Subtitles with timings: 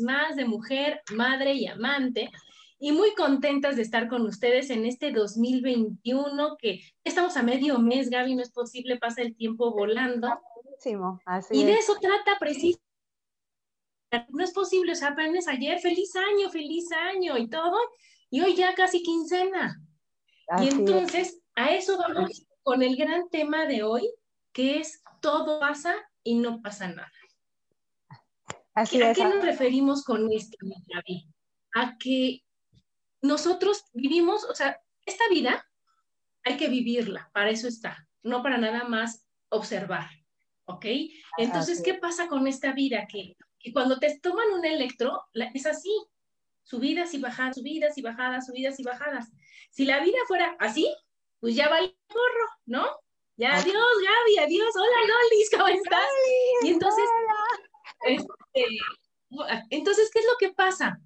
[0.00, 2.30] más de mujer, madre y amante.
[2.78, 8.10] Y muy contentas de estar con ustedes en este 2021 que estamos a medio mes,
[8.10, 10.28] Gaby, no es posible, pasa el tiempo volando.
[11.50, 12.82] y de eso trata precisamente.
[14.28, 17.76] No es posible, o sea, apenas ayer, feliz año, feliz año y todo,
[18.30, 19.80] y hoy ya casi quincena.
[20.60, 24.08] y entonces, a eso vamos con el gran tema de hoy,
[24.52, 27.10] que es todo pasa y no pasa nada.
[28.74, 31.22] ¿A qué nos referimos con esto, David?
[31.74, 32.42] A que
[33.22, 35.64] nosotros vivimos, o sea, esta vida
[36.44, 40.10] hay que vivirla, para eso está, no para nada más observar,
[40.66, 40.86] ¿ok?
[41.38, 43.06] Entonces, ¿qué pasa con esta vida?
[43.08, 43.36] Que,
[43.72, 45.94] cuando te toman un electro, es así,
[46.62, 49.30] subidas y bajadas, subidas y bajadas, subidas y bajadas.
[49.70, 50.86] Si la vida fuera así,
[51.40, 52.86] pues ya va el gorro, ¿no?
[53.36, 56.06] Ya, adiós, Gaby, adiós, hola, Lolis, ¿cómo estás?
[56.62, 57.04] y entonces,
[58.06, 58.66] este,
[59.70, 61.00] entonces, ¿qué es lo que pasa?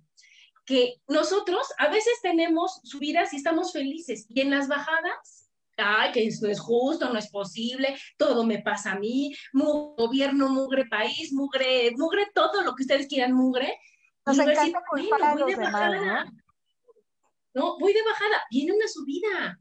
[0.65, 6.29] Que nosotros a veces tenemos subidas y estamos felices, y en las bajadas, ay, que
[6.43, 11.93] no es justo, no es posible, todo me pasa a mí, gobierno, mugre país, mugre,
[11.97, 13.79] mugre todo lo que ustedes quieran, mugre.
[14.27, 16.25] Nos encanta culpar a los demás, ¿no?
[17.55, 19.59] No, voy de bajada, viene una subida.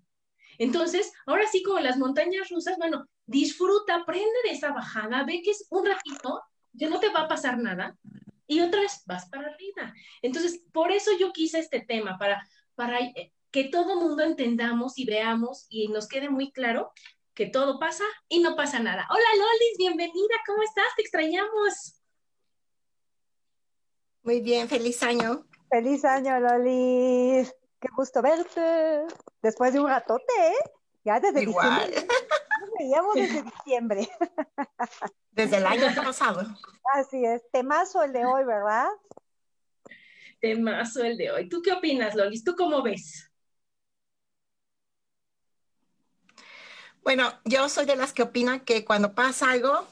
[0.58, 5.52] Entonces, ahora sí, como las montañas rusas, bueno, disfruta, aprende de esa bajada, ve que
[5.52, 6.42] es un ratito
[6.78, 7.98] ya no te va a pasar nada
[8.46, 9.94] y otra vez vas para arriba.
[10.22, 15.06] Entonces, por eso yo quise este tema, para, para eh, que todo mundo entendamos y
[15.06, 16.92] veamos y nos quede muy claro
[17.34, 19.08] que todo pasa y no pasa nada.
[19.10, 20.88] Hola Lolis, bienvenida, ¿cómo estás?
[20.96, 22.02] Te extrañamos.
[24.24, 25.46] Muy bien, feliz año.
[25.70, 27.54] Feliz año, Lolis.
[27.80, 29.06] Qué gusto verte.
[29.42, 30.72] Después de un ratote, ¿eh?
[31.04, 31.94] Ya desde Igual.
[32.78, 34.08] Nos veíamos desde diciembre.
[35.32, 36.42] Desde el año pasado.
[36.96, 38.88] Así es, temazo el de hoy, ¿verdad?
[40.42, 41.50] Temazo el de hoy.
[41.50, 42.44] ¿Tú qué opinas, Lolis?
[42.44, 43.32] ¿Tú cómo ves?
[47.04, 49.88] Bueno, yo soy de las que opinan que cuando pasa algo,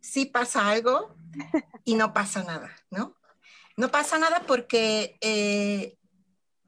[0.00, 1.14] sí pasa algo
[1.84, 3.16] y no pasa nada, ¿no?
[3.76, 5.98] No pasa nada porque, eh,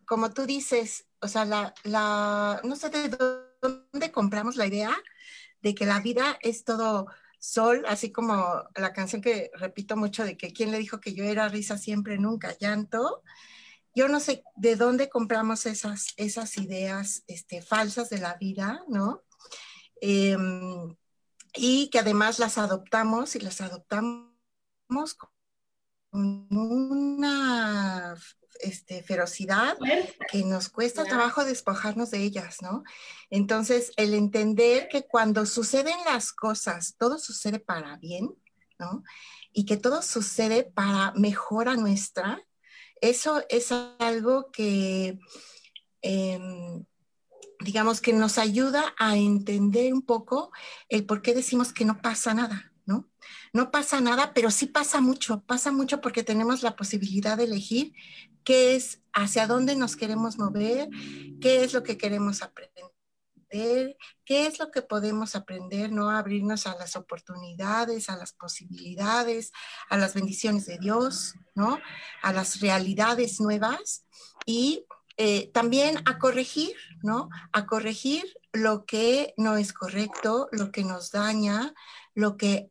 [0.04, 4.96] como tú dices, o sea, la, la, no sé de dónde compramos la idea
[5.62, 7.06] de que la vida es todo
[7.44, 11.24] Sol, así como la canción que repito mucho de que quién le dijo que yo
[11.24, 13.24] era risa siempre, nunca llanto.
[13.96, 19.24] Yo no sé de dónde compramos esas, esas ideas este, falsas de la vida, ¿no?
[20.00, 20.96] Em,
[21.56, 24.30] y que además las adoptamos y las adoptamos
[26.12, 28.14] con una
[28.60, 29.78] este, ferocidad
[30.30, 32.84] que nos cuesta trabajo despojarnos de ellas, ¿no?
[33.30, 38.28] Entonces, el entender que cuando suceden las cosas, todo sucede para bien,
[38.78, 39.02] ¿no?
[39.54, 42.42] Y que todo sucede para mejora nuestra,
[43.00, 45.19] eso es algo que,
[46.02, 46.84] em,
[47.60, 50.52] digamos, que nos ayuda a entender un poco
[50.90, 52.71] el por qué decimos que no pasa nada,
[53.52, 53.70] ¿no?
[53.70, 57.93] Pasa nada, pero sí pasa mucho, pasa mucho porque tenemos la posibilidad de elegir
[58.44, 60.88] qué es, hacia dónde nos queremos mover,
[61.40, 62.90] qué es lo que queremos aprender,
[64.25, 66.10] qué es lo que podemos aprender, ¿no?
[66.10, 69.52] Abrirnos a las oportunidades, a las posibilidades,
[69.90, 71.78] a las bendiciones de Dios, ¿no?
[72.22, 74.06] A las realidades nuevas
[74.46, 74.87] y
[75.19, 77.28] eh, también a corregir, ¿no?
[77.52, 81.75] A corregir lo que no es correcto, lo que nos daña,
[82.14, 82.70] lo que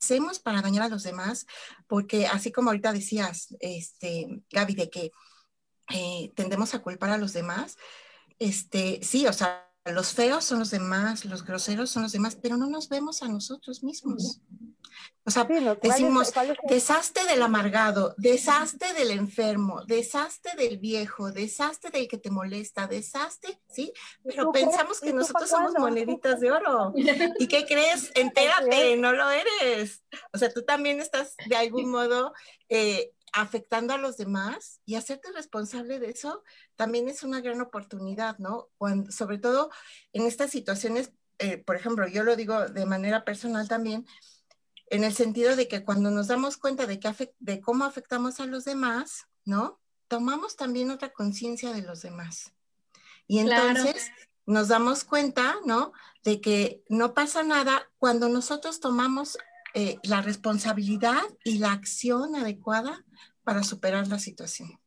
[0.00, 1.46] hacemos para dañar a los demás,
[1.86, 5.12] porque así como ahorita decías, este, Gaby, de que
[5.94, 7.76] eh, tendemos a culpar a los demás,
[8.38, 12.56] este, sí, o sea, los feos son los demás, los groseros son los demás, pero
[12.56, 14.40] no nos vemos a nosotros mismos.
[15.24, 15.46] O sea,
[15.82, 16.32] decimos,
[16.62, 23.60] desastre del amargado, desastre del enfermo, desastre del viejo, desastre del que te molesta, desastre,
[23.68, 23.92] ¿sí?
[24.24, 26.94] Pero pensamos que nosotros somos moneditas de oro.
[26.94, 28.10] ¿Y qué crees?
[28.14, 30.02] Entérate, no lo eres.
[30.32, 32.32] O sea, tú también estás de algún modo
[32.70, 36.42] eh, afectando a los demás y hacerte responsable de eso
[36.76, 38.68] también es una gran oportunidad, ¿no?
[38.78, 39.70] Cuando, sobre todo
[40.12, 44.06] en estas situaciones, eh, por ejemplo, yo lo digo de manera personal también,
[44.90, 48.46] en el sentido de que cuando nos damos cuenta de, que de cómo afectamos a
[48.46, 49.80] los demás, ¿no?
[50.08, 52.52] Tomamos también otra conciencia de los demás.
[53.26, 54.10] Y entonces
[54.46, 55.92] nos damos cuenta, ¿no?
[56.24, 59.36] De que no pasa nada cuando nosotros tomamos
[59.74, 63.04] eh, la responsabilidad y la acción adecuada
[63.44, 64.78] para superar la situación.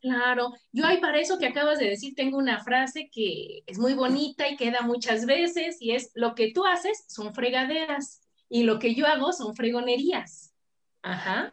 [0.00, 3.94] Claro, yo hay para eso que acabas de decir, tengo una frase que es muy
[3.94, 8.78] bonita y queda muchas veces y es, lo que tú haces son fregaderas y lo
[8.78, 10.54] que yo hago son fregonerías.
[11.02, 11.52] Ajá.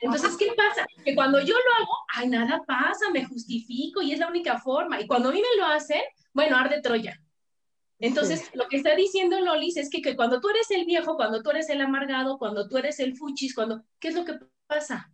[0.00, 0.86] Entonces, ¿qué pasa?
[1.04, 5.00] Que cuando yo lo hago, ay, nada pasa, me justifico y es la única forma.
[5.00, 6.02] Y cuando a mí me lo hacen,
[6.32, 7.20] bueno, arde Troya.
[8.00, 11.42] Entonces, lo que está diciendo Lolis es que, que, cuando tú eres el viejo, cuando
[11.42, 15.12] tú eres el amargado, cuando tú eres el fuchis, cuando, ¿qué es lo que pasa?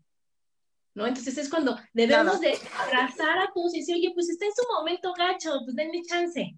[0.93, 1.07] ¿No?
[1.07, 4.63] Entonces es cuando debemos de abrazar a todos y decir, oye, pues está en su
[4.77, 6.55] momento gacho, pues denme chance,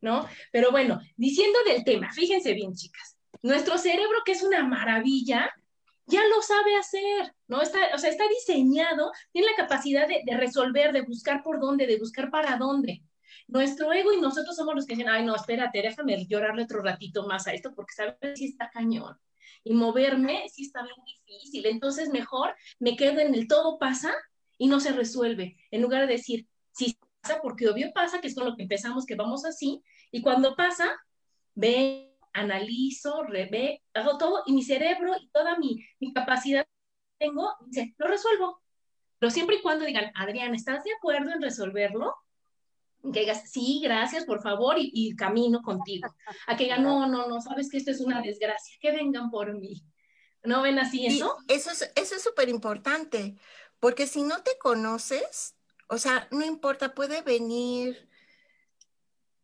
[0.00, 0.26] ¿no?
[0.50, 5.50] Pero bueno, diciendo del tema, fíjense bien, chicas, nuestro cerebro, que es una maravilla,
[6.06, 7.60] ya lo sabe hacer, ¿no?
[7.60, 11.86] Está, o sea, está diseñado, tiene la capacidad de, de resolver, de buscar por dónde,
[11.86, 13.02] de buscar para dónde.
[13.48, 17.26] Nuestro ego y nosotros somos los que dicen, ay, no, espérate, déjame llorarle otro ratito
[17.26, 19.16] más a esto porque sabes si está cañón.
[19.64, 21.66] Y moverme sí está bien difícil.
[21.66, 24.14] Entonces mejor me quedo en el todo pasa
[24.58, 25.56] y no se resuelve.
[25.70, 29.06] En lugar de decir, sí pasa, porque obvio pasa, que es con lo que empezamos,
[29.06, 29.82] que vamos así.
[30.12, 30.94] Y cuando pasa,
[31.54, 37.50] ve, analizo, revé, hago todo y mi cerebro y toda mi, mi capacidad que tengo,
[37.66, 38.62] dice, lo resuelvo.
[39.18, 42.14] Pero siempre y cuando digan, Adrián, ¿estás de acuerdo en resolverlo?
[43.12, 46.08] Que digas, sí, gracias, por favor, y, camino contigo.
[46.46, 49.54] A que digan, no, no, no, sabes que esto es una desgracia, que vengan por
[49.58, 49.82] mí.
[50.44, 51.36] ¿No ven así eso?
[51.48, 53.36] eso es eso es súper importante,
[53.80, 55.56] porque si no te conoces,
[55.88, 58.08] o sea, no importa, puede venir,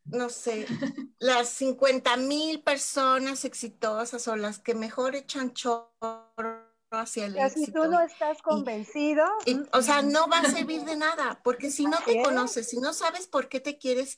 [0.05, 0.67] no sé,
[1.19, 7.85] las 50 mil personas exitosas o las que mejor echan chorro hacia el Si tú
[7.87, 9.25] no estás convencido.
[9.73, 12.93] o sea, no va a servir de nada, porque si no te conoces, si no
[12.93, 14.17] sabes por qué te quieres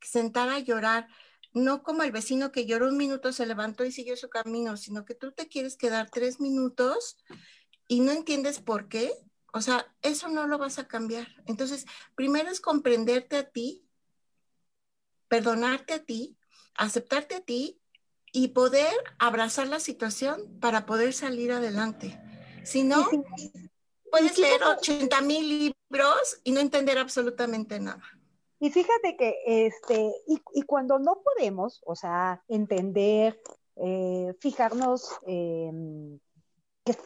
[0.00, 1.08] sentar a llorar,
[1.52, 5.04] no como el vecino que lloró un minuto, se levantó y siguió su camino, sino
[5.04, 7.16] que tú te quieres quedar tres minutos
[7.88, 9.12] y no entiendes por qué,
[9.52, 11.28] o sea, eso no lo vas a cambiar.
[11.46, 13.88] Entonces, primero es comprenderte a ti,
[15.28, 16.36] perdonarte a ti,
[16.74, 17.80] aceptarte a ti
[18.36, 22.20] y poder abrazar la situación para poder salir adelante.
[22.64, 23.06] Si no,
[24.10, 28.02] puedes leer 80 mil libros y no entender absolutamente nada.
[28.60, 33.40] Y fíjate que, este, y, cuando no podemos, o sea, entender,
[33.76, 35.72] eh, fijarnos que,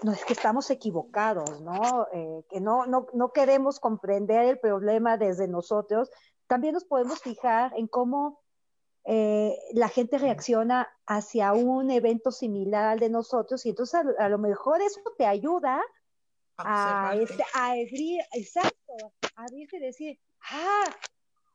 [0.02, 2.08] no, es que estamos equivocados, ¿no?
[2.12, 6.10] Eh, que no, no, no queremos comprender el problema desde nosotros,
[6.48, 8.39] también nos podemos fijar en cómo
[9.04, 14.38] eh, la gente reacciona hacia un evento similar al de nosotros y entonces a, lo
[14.38, 15.80] mejor eso te ayuda
[16.58, 18.92] a, este, a abrir, exacto,
[19.36, 20.18] a abrirte y decir,
[20.50, 20.84] ah,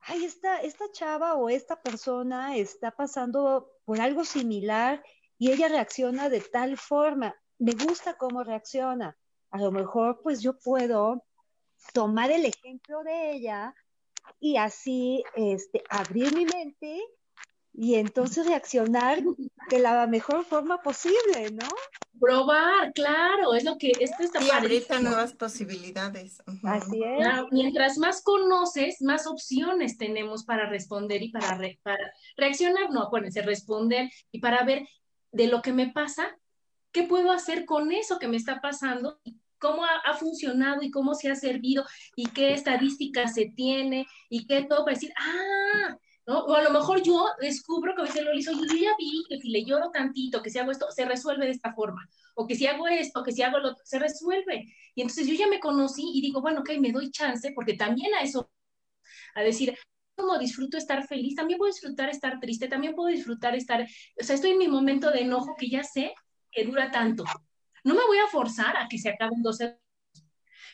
[0.00, 5.04] ay, esta, esta chava o esta persona está pasando por algo similar
[5.38, 9.16] y ella reacciona de tal forma, me gusta cómo reacciona,
[9.50, 11.22] a lo mejor pues yo puedo
[11.92, 13.74] tomar el ejemplo de ella
[14.40, 17.00] y así este, abrir mi mente
[17.78, 19.22] y entonces reaccionar
[19.68, 21.68] de la mejor forma posible, ¿no?
[22.18, 26.42] Probar, claro, es lo que esto está Y abrirte nuevas posibilidades.
[26.64, 27.26] Así es.
[27.50, 34.10] mientras más conoces, más opciones tenemos para responder y para, para reaccionar, no, acuérdense, responder
[34.32, 34.88] y para ver
[35.32, 36.38] de lo que me pasa,
[36.92, 39.20] qué puedo hacer con eso que me está pasando
[39.58, 44.46] cómo ha, ha, funcionado y cómo se ha servido y qué estadísticas se tiene y
[44.46, 48.34] qué todo para decir, ah, o a lo mejor yo descubro que a veces lo
[48.34, 51.46] hizo, yo ya vi que si le lloro tantito, que si hago esto, se resuelve
[51.46, 54.74] de esta forma, o que si hago esto, que si hago lo otro, se resuelve.
[54.94, 58.12] Y entonces yo ya me conocí y digo, bueno, ok, me doy chance, porque también
[58.14, 58.50] a eso,
[59.34, 59.76] a decir,
[60.16, 63.86] como disfruto estar feliz, también puedo disfrutar estar triste, también puedo disfrutar estar,
[64.20, 66.14] o sea, estoy en mi momento de enojo que ya sé
[66.50, 67.24] que dura tanto.
[67.84, 69.58] No me voy a forzar a que se acaben dos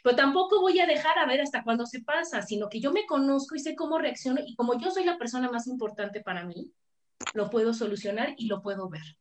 [0.03, 3.07] pero tampoco voy a dejar a ver hasta cuándo se pasa, sino que yo me
[3.07, 6.73] conozco y sé cómo reacciono y como yo soy la persona más importante para mí,
[7.35, 9.17] lo puedo solucionar y lo puedo ver.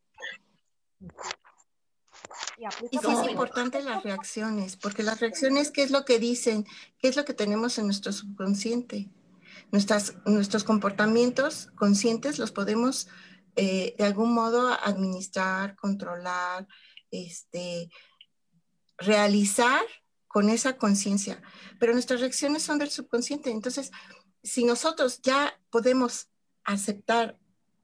[2.92, 6.66] Y sí es importante las reacciones, porque las reacciones, ¿qué es lo que dicen?
[7.00, 9.10] ¿Qué es lo que tenemos en nuestro subconsciente?
[9.72, 13.08] Nuestras, nuestros comportamientos conscientes los podemos
[13.56, 16.68] eh, de algún modo administrar, controlar,
[17.10, 17.90] este,
[18.98, 19.82] realizar
[20.32, 21.42] con esa conciencia,
[21.78, 23.52] pero nuestras reacciones son del subconsciente.
[23.52, 23.92] Entonces,
[24.42, 26.30] si nosotros ya podemos
[26.64, 27.38] aceptar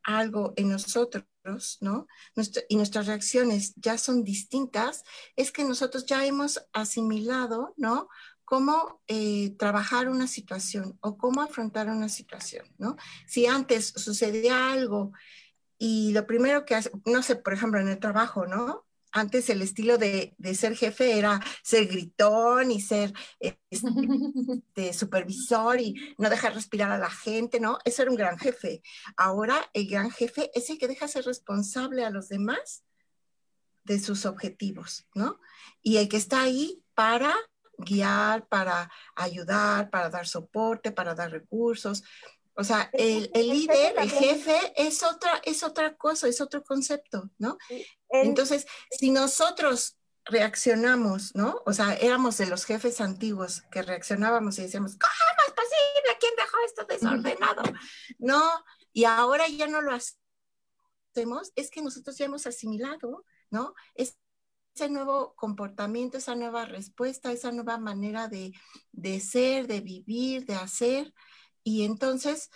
[0.04, 1.26] algo en nosotros,
[1.82, 2.08] ¿no?
[2.70, 5.04] y nuestras reacciones ya son distintas,
[5.36, 8.10] es que nosotros ya hemos asimilado, ¿no?
[8.46, 12.96] Cómo eh, trabajar una situación o cómo afrontar una situación, ¿no?
[13.28, 15.12] Si antes sucedía algo
[15.78, 18.87] y lo primero que hace, no sé, por ejemplo, en el trabajo, ¿no?
[19.18, 23.14] Antes el estilo de, ser jefe era ser gritón y ser
[23.70, 27.80] este, supervisor y no dejar respirar a la gente, ¿no?
[27.84, 28.82] Eso era un gran jefe.
[29.16, 32.84] Ahora el gran jefe es el que deja ser responsable a los demás
[33.84, 35.40] de sus objetivos, ¿no?
[35.82, 37.34] Y el que está ahí para
[37.78, 42.04] guiar, para ayudar, para dar soporte, para dar recursos.
[42.58, 47.58] O sea, el, líder, el jefe es otra, es otra cosa, es otro concepto, ¿no?
[48.10, 51.62] Entonces, si nosotros reaccionamos, ¿no?
[51.68, 56.18] O sea, éramos de los jefes antiguos que reaccionábamos y decíamos, ¿cómo es posible?
[56.20, 57.64] ¿Quién dejó esto desordenado?
[58.18, 58.42] No,
[58.92, 63.76] y ahora ya no lo hacemos, es que nosotros ya hemos asimilado, ¿no?
[63.96, 68.54] ese nuevo comportamiento, esa nueva respuesta, esa nueva manera de,
[68.92, 71.14] de ser, de vivir, de hacer,
[71.68, 72.50] y entonces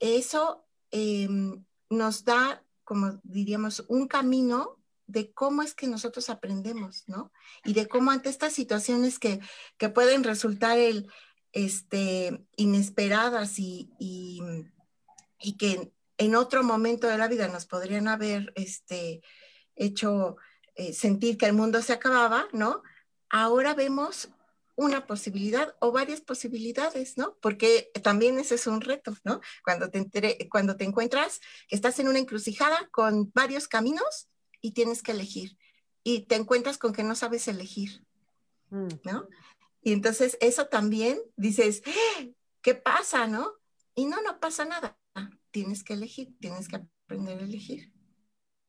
[0.00, 7.30] eso em, nos da, como diríamos, un camino de cómo es que nosotros aprendemos, ¿no?
[7.64, 9.40] Y de cómo ante estas situaciones que,
[9.94, 11.08] pueden resultar el,
[11.52, 14.42] este, inesperadas y, y,
[15.58, 19.22] que en otro momento de la vida nos podrían haber este,
[19.76, 20.38] hecho
[20.74, 22.82] eh, sentir que el mundo se acababa, ¿no?
[23.28, 24.28] Ahora vemos
[24.76, 27.36] una posibilidad o varias posibilidades, ¿no?
[27.40, 29.40] Porque también ese es un reto, ¿no?
[29.64, 34.28] Cuando te, cuando te encuentras que estás en una encrucijada con varios caminos
[34.60, 35.56] y tienes que elegir
[36.04, 38.04] y te encuentras con que no sabes elegir,
[38.70, 38.88] mm.
[39.04, 39.26] ¿no?
[39.82, 41.82] Y entonces eso también dices,
[42.60, 43.54] ¿qué pasa, no?
[43.94, 44.98] Y no, no pasa nada.
[45.50, 47.92] Tienes que elegir, tienes que aprender a elegir.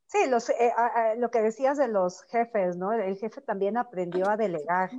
[0.08, 0.72] Sí, los, eh,
[1.18, 2.94] lo que decías de los jefes, ¿no?
[2.94, 4.92] El jefe también aprendió a delegar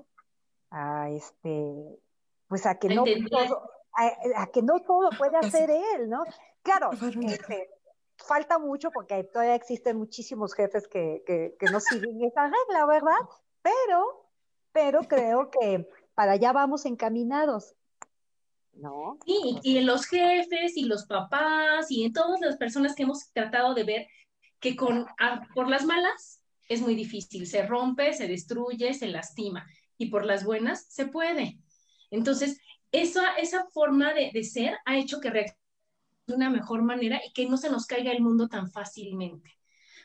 [0.70, 1.98] a este,
[2.46, 3.70] pues a que no todo,
[4.36, 6.24] a, que no todo puede hacer él, ¿no?
[6.62, 7.70] Claro, este,
[8.16, 13.18] falta mucho porque todavía existen muchísimos jefes que, que, no siguen esa regla, ¿verdad?
[13.62, 14.30] Pero,
[14.72, 17.74] pero creo que para allá vamos encaminados.
[18.72, 19.18] ¿No?
[19.26, 23.32] Sí, y en los jefes y los papás y en todas las personas que hemos
[23.32, 24.06] tratado de ver
[24.60, 25.04] que con,
[25.52, 29.66] por las malas es muy difícil, se rompe, se destruye, se lastima
[29.98, 31.58] y por las buenas se puede.
[32.10, 32.60] Entonces,
[32.92, 35.58] esa, esa forma de, ser ha hecho que reaccione
[36.26, 39.58] de una mejor manera y que no se nos caiga el mundo tan fácilmente.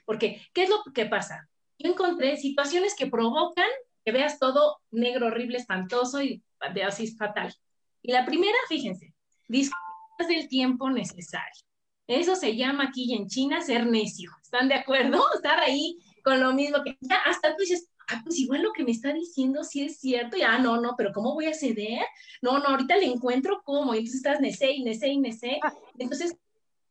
[0.05, 1.47] Porque, ¿qué es lo que pasa?
[1.77, 3.69] Yo encontré situaciones que provocan
[4.03, 7.53] que veas todo negro, horrible, espantoso y de así fatal.
[8.01, 9.13] Y la primera, fíjense,
[9.47, 11.63] disfrutas del tiempo necesario.
[12.07, 14.29] Eso se llama aquí en China ser necio.
[14.41, 15.23] ¿Están de acuerdo?
[15.35, 17.89] Estar ahí con lo mismo que ya hasta tú dices,
[18.33, 21.11] pues igual lo que me está diciendo sí es cierto, y ah, no, no, pero
[21.13, 22.03] ¿cómo voy a ceder?
[22.41, 25.59] No, no, ahorita le encuentro cómo, y entonces estás nece y nece y nece.
[25.61, 25.71] Ah.
[25.99, 26.35] Entonces,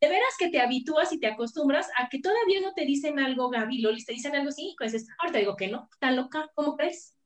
[0.01, 3.51] de veras que te habitúas y te acostumbras a que todavía no te dicen algo,
[3.51, 6.77] Gaby, Loli, te dicen algo así, pues es, ahorita digo que no, tan loca, ¿cómo
[6.77, 7.17] crees?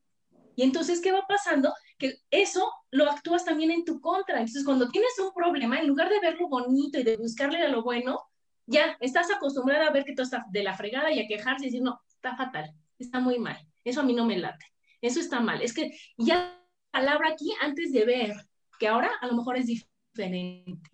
[0.55, 1.75] Y entonces, ¿qué va pasando?
[1.99, 4.39] Que eso lo actúas también en tu contra.
[4.39, 7.83] Entonces, cuando tienes un problema, en lugar de verlo bonito y de buscarle a lo
[7.83, 8.19] bueno,
[8.65, 11.69] ya estás acostumbrada a ver que todo está de la fregada y a quejarse y
[11.69, 13.59] decir, no, está fatal, está muy mal.
[13.87, 14.67] Eso a mí no me late.
[15.01, 15.63] Eso está mal.
[15.63, 18.35] Es que ya palabra aquí antes de ver,
[18.81, 20.91] que ahora a lo mejor es diferente.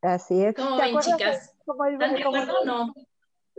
[0.00, 0.54] Así es.
[0.54, 1.54] ¿Cómo ven, chicas?
[1.58, 2.94] ¿Están de acuerdo o no?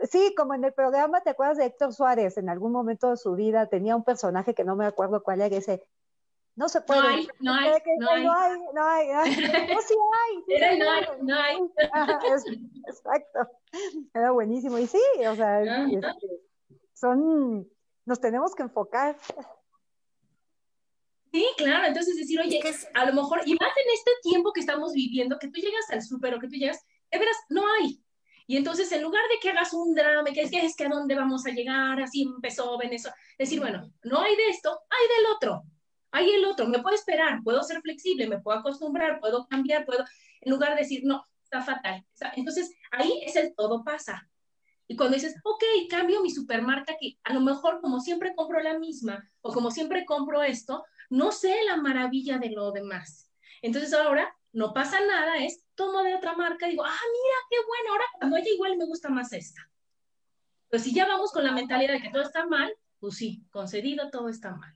[0.03, 2.38] Sí, como en el programa, ¿te acuerdas de Héctor Suárez?
[2.38, 5.55] En algún momento de su vida tenía un personaje que no me acuerdo cuál era,
[5.55, 5.85] ese
[6.55, 7.01] no se puede.
[7.01, 8.23] No hay, no hay, no hay.
[8.23, 8.85] No hay, no
[9.19, 9.35] hay.
[9.35, 10.79] No, sí hay.
[10.79, 11.57] no hay, no hay.
[12.88, 13.39] exacto.
[14.13, 14.77] Era buenísimo.
[14.77, 15.62] Y sí, o sea,
[17.03, 17.67] son,
[18.05, 19.17] nos tenemos que enfocar.
[21.33, 22.62] Sí, claro, entonces decir, oye,
[22.93, 26.01] a lo mejor, y más en este tiempo que estamos viviendo, que tú llegas al
[26.01, 26.79] súper o que tú llegas,
[27.12, 28.01] de veras, no hay.
[28.48, 30.89] Y entonces, en lugar de que hagas un drama, que es que es que a
[30.89, 35.33] dónde vamos a llegar, así empezó Venezuela, decir, bueno, no hay de esto, hay del
[35.36, 35.63] otro,
[36.12, 40.05] hay el otro, me puedo esperar, puedo ser flexible, me puedo acostumbrar, puedo cambiar, puedo,
[40.39, 42.05] en lugar de decir, no, está fatal.
[42.38, 44.29] Entonces, ahí es el todo pasa.
[44.88, 48.78] Y cuando dices, ok, cambio mi supermarca, que a lo mejor como siempre compro la
[48.78, 53.32] misma o como siempre compro esto, no sé la maravilla de lo demás.
[53.62, 57.58] Entonces ahora no pasa nada, es tomo de otra marca y digo, ah, mira, qué
[57.68, 59.70] bueno, ahora cuando haya igual me gusta más esta.
[60.70, 64.10] Pues si ya vamos con la mentalidad de que todo está mal, pues sí, concedido,
[64.10, 64.75] todo está mal.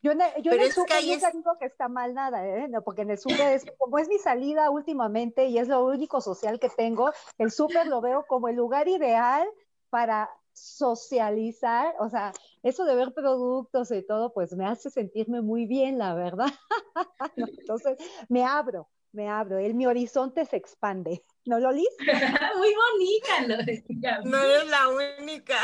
[0.00, 2.70] Yo, en el, yo en el nunca digo que está mal nada, ¿eh?
[2.84, 6.60] porque en el súper es, como es mi salida últimamente y es lo único social
[6.60, 9.48] que tengo, el súper lo veo como el lugar ideal
[9.90, 15.66] para socializar, o sea, eso de ver productos y todo, pues me hace sentirme muy
[15.66, 16.52] bien, la verdad.
[17.36, 21.24] Entonces, me abro, me abro, el, mi horizonte se expande.
[21.44, 21.88] ¿No, lo Lolis?
[22.58, 25.56] Muy bonita, No eres la única.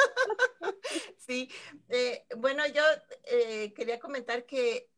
[1.18, 1.50] sí,
[1.88, 2.82] eh, bueno, yo
[3.24, 4.88] eh, quería comentar que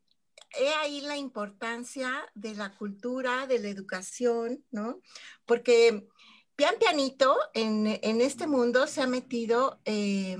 [0.57, 5.01] he ahí la importancia de la cultura, de la educación, ¿no?
[5.45, 6.07] Porque
[6.55, 10.37] pian pianito en, en este mundo se ha metido eh,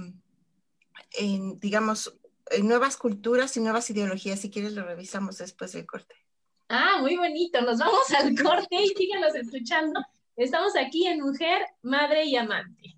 [1.13, 2.19] en, digamos,
[2.51, 4.39] en nuevas culturas y nuevas ideologías.
[4.39, 6.15] Si quieres, lo revisamos después del corte.
[6.69, 7.61] Ah, muy bonito.
[7.61, 9.99] Nos vamos al corte y síganos escuchando.
[10.35, 12.97] Estamos aquí en Mujer, Madre y Amante.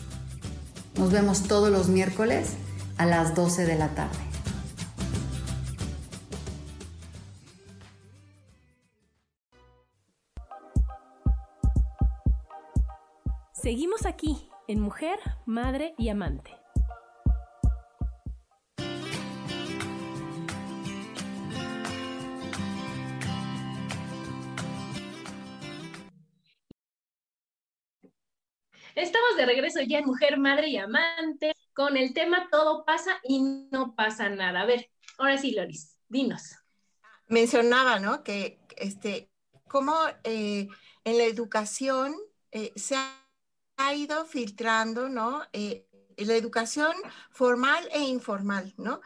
[0.97, 2.55] Nos vemos todos los miércoles
[2.97, 4.17] a las 12 de la tarde.
[13.53, 16.60] Seguimos aquí en Mujer, Madre y Amante.
[28.95, 33.41] Estamos de regreso ya en Mujer, Madre y Amante con el tema Todo pasa y
[33.71, 34.61] no pasa nada.
[34.61, 36.55] A ver, ahora sí, Loris, dinos.
[37.27, 38.23] Mencionaba, ¿no?
[38.23, 39.29] Que este,
[39.69, 40.67] cómo eh,
[41.05, 42.13] en la educación
[42.51, 42.95] eh, se
[43.77, 45.41] ha ido filtrando, ¿no?
[45.53, 46.91] Eh, la educación
[47.31, 48.99] formal e informal, ¿no?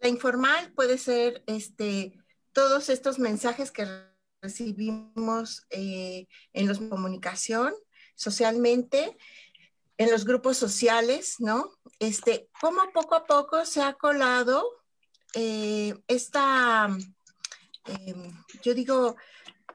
[0.00, 2.16] La informal puede ser este,
[2.52, 3.86] todos estos mensajes que
[4.40, 7.74] recibimos en la comunicación,
[8.14, 9.16] socialmente,
[9.98, 11.70] en los grupos sociales, ¿no?
[11.98, 14.64] Este, cómo poco a poco se ha colado
[15.34, 16.88] esta,
[17.86, 19.16] em, yo digo,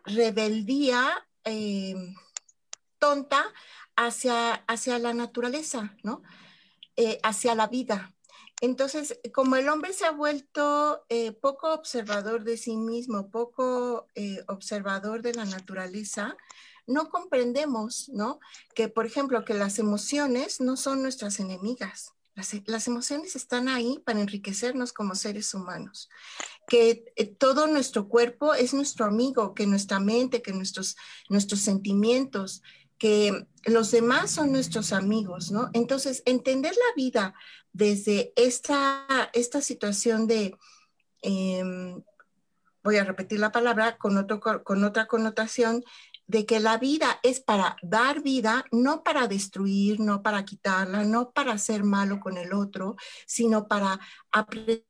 [0.05, 2.15] rebeldía em,
[2.99, 3.53] tonta
[3.95, 6.21] hacia, hacia la naturaleza, ¿no?
[6.95, 8.13] Eh, hacia la vida.
[8.59, 14.43] Entonces, como el hombre se ha vuelto eh, poco observador de sí mismo, poco eh,
[14.47, 16.35] observador de la naturaleza,
[16.87, 18.39] no comprendemos, ¿no?
[18.73, 22.13] Que, por ejemplo, que las emociones no son nuestras enemigas.
[22.65, 26.07] Las, emociones están ahí para enriquecernos como seres humanos,
[26.67, 30.95] que eh, todo nuestro cuerpo es nuestro amigo, que nuestra mente, que nuestros,
[31.29, 32.61] nuestros sentimientos,
[32.99, 35.71] que los demás son nuestros amigos, ¿no?
[35.73, 37.33] Entonces, entender la vida
[37.73, 40.55] desde esta, esta situación de,
[41.23, 42.03] em,
[42.83, 45.83] voy a repetir la palabra con, otro, con otra connotación,
[46.27, 51.31] de que la vida es para dar vida, no para destruir, no para quitarla, no
[51.31, 53.99] para hacer malo con el otro, sino para
[54.31, 54.83] aprender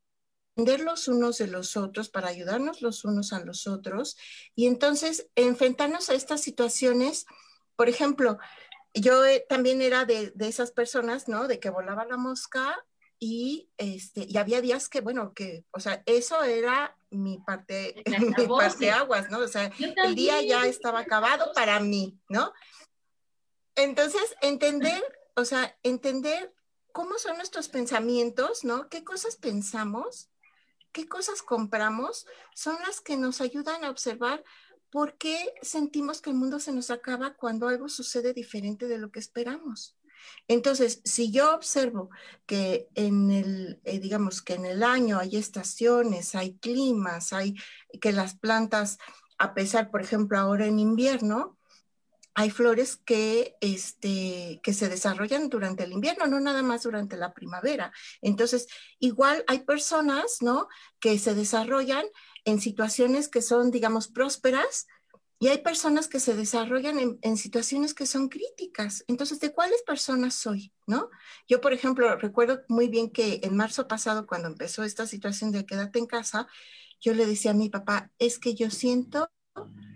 [0.79, 4.17] los unos de los otros, para ayudarnos los unos a los otros.
[4.55, 7.25] Y entonces enfrentarnos a estas situaciones,
[7.75, 8.39] por ejemplo,
[8.95, 11.47] yo eh, también era de, de, esas personas, ¿no?
[11.47, 12.75] De que volaba la mosca
[13.19, 18.03] y, este, y había días que, bueno, que, o sea, eso era mi parte,
[18.37, 19.39] mi parte aguas, ¿no?
[19.39, 22.53] O sea, el día ya estaba acabado para mí, ¿no?
[23.75, 25.03] Entonces, entender,
[25.35, 26.53] o sea, entender
[26.91, 28.89] cómo son nuestros pensamientos, ¿no?
[28.89, 30.29] ¿Qué cosas pensamos?
[30.91, 32.25] ¿Qué cosas compramos?
[32.55, 34.43] Son las que nos ayudan a observar
[34.89, 39.11] por qué sentimos que el mundo se nos acaba cuando algo sucede diferente de lo
[39.11, 39.96] que esperamos.
[40.47, 42.09] Entonces, si yo observo
[42.45, 47.55] que en el, eh, digamos que en el año hay estaciones, hay climas, hay
[48.01, 48.97] que las plantas,
[49.37, 51.57] a pesar, por ejemplo, ahora en invierno,
[52.39, 57.33] hay flores que, este, que se desarrollan durante el invierno, no nada más durante la
[57.33, 57.91] primavera.
[58.21, 58.67] Entonces,
[58.99, 60.67] igual hay personas, ¿no?
[60.99, 62.05] Que se desarrollan
[62.45, 64.85] en situaciones que son, digamos, prósperas,
[65.39, 69.03] y hay personas que se desarrollan en, situaciones que son críticas.
[69.07, 70.73] Entonces, ¿de cuáles personas soy?
[70.87, 71.09] ¿No?
[71.47, 75.65] Yo, por ejemplo, recuerdo muy bien que en marzo pasado, cuando empezó esta situación de
[75.65, 76.47] quédate en casa,
[76.99, 79.29] yo le decía a mi papá, es que yo siento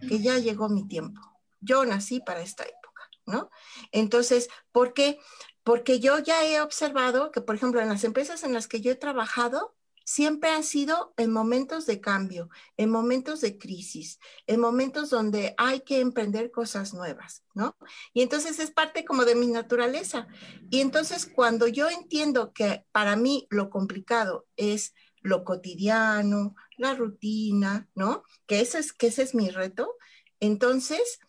[0.08, 1.22] que ya llegó mi tiempo.
[1.60, 3.50] Yo nací para esta época, ¿no?
[3.92, 5.20] Entonces, ¿por qué?
[5.64, 8.92] Porque yo ya he observado que, por ejemplo, en las empresas en las que yo
[8.92, 9.76] he trabajado,
[10.12, 15.82] siempre han sido en momentos de cambio, en momentos de crisis, en momentos donde hay
[15.82, 17.78] que emprender cosas nuevas, ¿no?
[18.14, 20.28] Y entonces es parte como de mi naturaleza.
[20.70, 27.88] Y entonces cuando yo entiendo que para mí lo complicado es lo cotidiano, la rutina,
[27.96, 28.24] ¿no?
[28.48, 29.96] Que ese es, que ese es mi reto,
[30.42, 31.20] entonces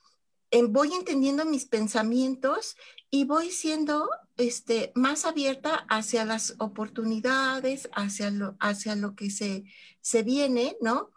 [0.71, 2.75] voy entendiendo mis pensamientos
[3.15, 9.65] y voy siendo este, más abierta hacia las oportunidades, hacia lo, hacia lo que se,
[10.01, 11.11] se viene, ¿no?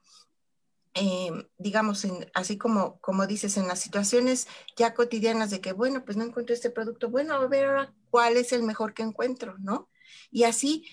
[0.94, 6.18] Em, digamos, así como, como dices, en las situaciones ya cotidianas de que, bueno, pues
[6.18, 9.90] no encuentro este producto, bueno, a ver ahora cuál es el mejor que encuentro, ¿no?
[10.32, 10.86] Y así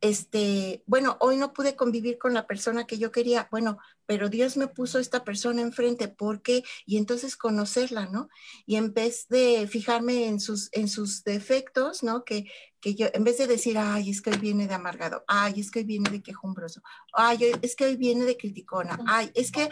[0.00, 4.56] este, bueno, hoy no pude convivir con la persona que yo quería, bueno, pero Dios
[4.56, 6.64] me puso esta persona enfrente, ¿por qué?
[6.86, 8.28] Y entonces conocerla, ¿no?
[8.66, 12.24] Y en vez de fijarme en sus, en sus defectos, ¿no?
[12.24, 15.60] Que, que yo, en vez de decir, ay, es que hoy viene de amargado, ay,
[15.60, 16.80] es que hoy viene de quejumbroso,
[17.12, 19.68] ay, es que hoy viene de criticona, ay, es que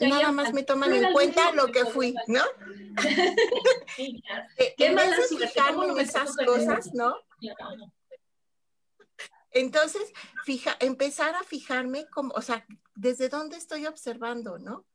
[0.00, 2.42] nada más me toman en cuenta lo que fui, ¿no?
[4.78, 7.14] En vez de fijarme en esas cosas, ¿no?
[9.52, 10.12] Entonces,
[10.44, 14.86] fija, empezar a fijarme como, o sea, desde dónde estoy observando, ¿no?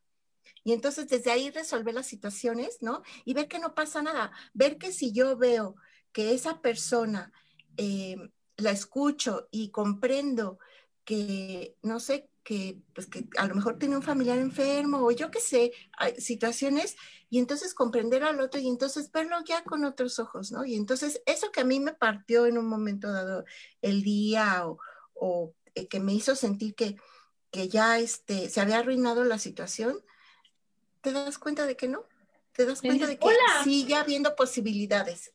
[0.64, 3.02] Y entonces desde ahí resolver las situaciones, ¿no?
[3.24, 4.32] Y ver que no pasa nada.
[4.54, 5.76] Ver que si yo veo
[6.12, 7.32] que esa persona
[7.76, 8.16] eh,
[8.56, 10.58] la escucho y comprendo
[11.04, 15.30] que, no sé, que, pues que a lo mejor tiene un familiar enfermo o yo
[15.30, 16.96] qué sé, hay situaciones
[17.28, 20.64] y entonces comprender al otro y entonces verlo ya con otros ojos, ¿no?
[20.64, 23.44] Y entonces eso que a mí me partió en un momento dado
[23.82, 24.64] el día
[25.12, 26.96] o, eh, que me hizo sentir que,
[27.50, 30.02] que ya este, se había arruinado la situación,
[31.02, 32.06] te das cuenta de que no.
[32.52, 33.28] Te das cuenta de que
[33.62, 35.34] sigue habiendo posibilidades.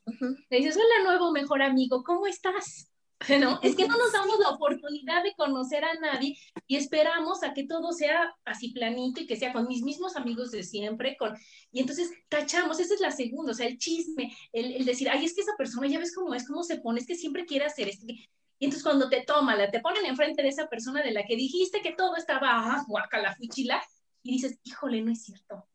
[0.50, 2.90] Le dices, hola nuevo mejor amigo, ¿cómo estás?
[3.40, 3.60] ¿no?
[3.62, 7.64] Es que no nos damos la oportunidad de conocer a nadie y esperamos a que
[7.64, 11.36] todo sea así planito y que sea con mis mismos amigos de siempre, con...
[11.72, 15.34] y entonces tachamos, esa es la segunda, o sea, el chisme, el, decir, ay, es
[15.34, 17.88] que esa persona ya ves cómo es, cómo se pone, es que siempre quiere hacer
[17.88, 18.06] esto.
[18.06, 21.36] Y entonces cuando te toma, la, te ponen enfrente de esa persona de la que
[21.36, 23.82] dijiste que todo estaba, ah, la fuchila,
[24.22, 25.66] y dices, híjole, no es cierto.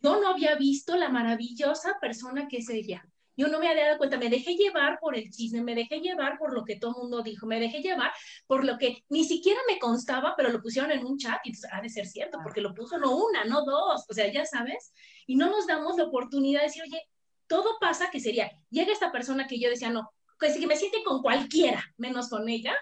[0.00, 3.98] Yo no había visto la maravillosa persona que es ella yo no me había dado
[3.98, 7.02] cuenta, me dejé llevar por el chisme, me dejé llevar por lo que todo el
[7.02, 8.12] mundo dijo, me dejé llevar
[8.46, 11.80] por lo que ni siquiera me constaba, pero lo pusieron en un chat y ha
[11.80, 14.92] de ser cierto, porque lo puso no una, no dos, o sea, ya sabes,
[15.26, 17.02] y no nos damos la oportunidad de decir, oye,
[17.46, 21.04] todo pasa que sería, llega esta persona que yo decía, no, pues, que me siente
[21.04, 22.74] con cualquiera, menos con ella.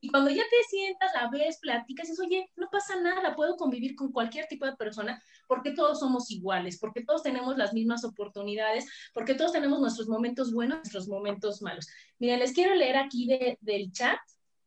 [0.00, 3.94] Y cuando ya te sientas, la ves, platicas, dices, oye, no pasa nada, puedo convivir
[3.94, 8.86] con cualquier tipo de persona porque todos somos iguales, porque todos tenemos las mismas oportunidades,
[9.14, 11.88] porque todos tenemos nuestros momentos buenos, nuestros momentos malos.
[12.18, 13.28] Miren, les quiero leer aquí
[13.60, 14.18] del chat.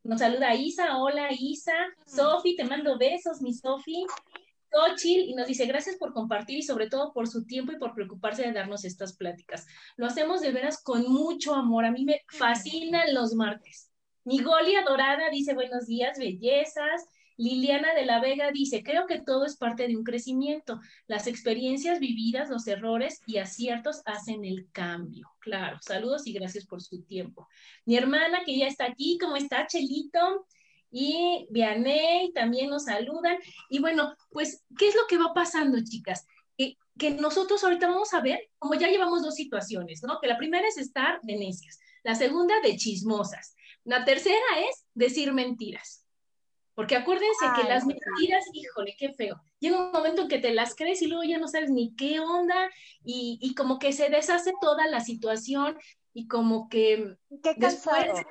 [0.03, 4.05] Nos saluda Isa, hola Isa, Sofi, te mando besos, mi Sofi.
[4.71, 7.95] Cochil y nos dice gracias por compartir y sobre todo por su tiempo y por
[7.95, 9.65] preocuparse de darnos estas pláticas.
[9.97, 11.85] Lo hacemos de veras con mucho amor.
[11.85, 13.88] A mí me fascinan los martes.
[14.23, 17.05] Mi Golia Dorada dice buenos días, bellezas.
[17.37, 20.81] Liliana de la Vega dice, creo que todo es parte de un crecimiento.
[21.07, 25.29] Las experiencias vividas, los errores y aciertos hacen el cambio.
[25.39, 27.47] Claro, saludos y gracias por su tiempo.
[27.85, 30.45] Mi hermana que ya está aquí, ¿cómo está, Chelito?
[30.91, 33.37] y Vianey también nos saludan.
[33.69, 36.25] Y bueno, pues, ¿qué es lo que va pasando, chicas?
[36.57, 40.19] Que, que nosotros ahorita vamos a ver, como ya llevamos dos situaciones, ¿no?
[40.19, 45.33] Que la primera es estar de necias, la segunda de chismosas, la tercera es decir
[45.33, 46.05] mentiras.
[46.75, 49.35] Porque acuérdense que las mentiras, híjole, qué feo.
[49.59, 52.21] Llega un momento en que te las crees y luego ya no sabes ni qué
[52.21, 52.69] onda
[53.03, 55.77] y, y como que se deshace toda la situación
[56.13, 58.25] y como que qué después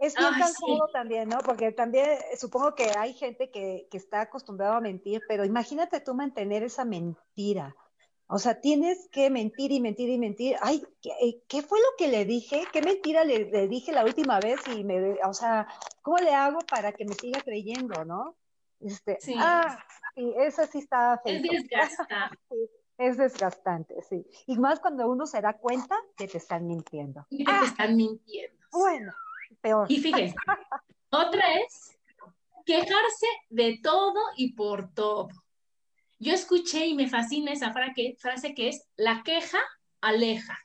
[0.00, 1.38] es bien cansado también, ¿no?
[1.38, 6.00] Porque también eh, supongo que hay gente que, que está acostumbrada a mentir, pero imagínate
[6.00, 7.74] tú mantener esa mentira.
[8.26, 10.56] O sea, tienes que mentir y mentir y mentir.
[10.62, 12.64] Ay, ¿qué, eh, ¿qué fue lo que le dije?
[12.72, 14.60] ¿Qué mentira le, le, dije la última vez?
[14.74, 15.68] Y me, o sea,
[16.02, 18.36] ¿cómo le hago para que me siga creyendo, no?
[18.80, 19.34] Este, sí.
[19.38, 19.78] Ah,
[20.14, 21.34] sí, eso sí está feo.
[21.34, 22.38] Es desgastante.
[22.98, 24.26] es desgastante, sí.
[24.46, 27.26] Y más cuando uno se da cuenta que te están mintiendo.
[27.30, 28.56] Que ah, te están mintiendo.
[28.72, 29.12] Bueno,
[29.88, 30.34] y fíjense,
[31.10, 31.98] otra es
[32.66, 35.28] quejarse de todo y por todo.
[36.18, 39.58] Yo escuché y me fascina esa frase que es, la queja
[40.00, 40.58] aleja.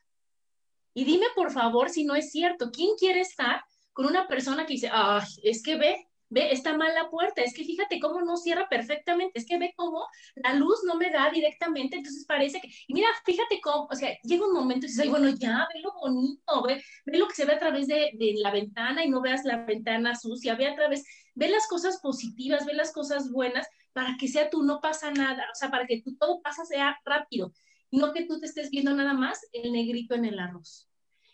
[0.93, 4.73] Y dime por favor si no es cierto, ¿quién quiere estar con una persona que
[4.73, 8.37] dice, ay, es que ve, ve, está mal la puerta, es que fíjate cómo no
[8.37, 12.69] cierra perfectamente, es que ve cómo la luz no me da directamente, entonces parece que,
[12.87, 15.91] y mira, fíjate cómo, o sea, llega un momento y dices, bueno, ya, ve lo
[15.99, 19.21] bonito, ve, ve lo que se ve a través de, de, la ventana y no
[19.21, 21.03] veas la ventana sucia, ve a través,
[21.39, 25.47] ve las cosas positivas, ve las cosas buenas, para que sea tú, no pasa nada,
[25.51, 27.53] o sea, para que tú todo pasa sea rápido,
[27.91, 30.89] no que tú te estés viendo nada más el negrito en el arroz.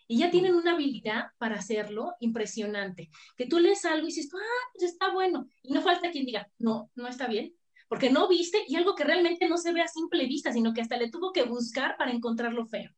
[0.08, 3.10] Y ya tienen una habilidad para hacerlo impresionante.
[3.36, 5.48] Que tú lees algo y dices, ah, pues está bueno.
[5.64, 7.52] Y no falta quien diga, no, no está bien.
[7.88, 10.80] Porque no viste y algo que realmente no se ve a simple vista, sino que
[10.80, 12.90] hasta le tuvo que buscar para encontrarlo feo.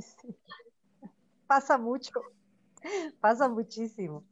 [0.00, 0.34] Sí.
[1.46, 2.12] Pasa mucho.
[3.20, 4.24] Pasa muchísimo.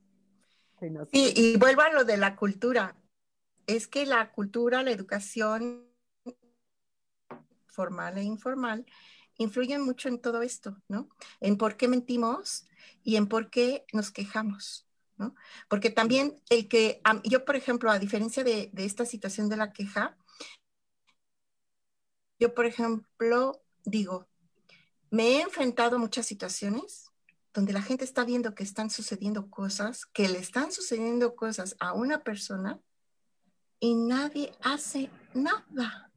[1.13, 2.97] Y, y vuelvo a lo de la cultura.
[3.67, 5.87] Es que la cultura, la educación
[7.67, 8.87] formal e informal,
[9.37, 11.09] influyen mucho en todo esto, ¿no?
[11.41, 12.67] En por qué mentimos
[13.03, 15.35] y en por qué nos quejamos, ¿no?
[15.69, 19.73] Porque también el que, yo por ejemplo, a diferencia de, de esta situación de la
[19.73, 20.17] queja,
[22.39, 24.27] yo por ejemplo digo,
[25.11, 27.06] me he enfrentado a muchas situaciones
[27.57, 31.95] donde la gente está viendo que están sucediendo cosas, que le están sucediendo cosas a
[31.95, 32.79] una persona
[33.81, 36.13] y nadie hace nada.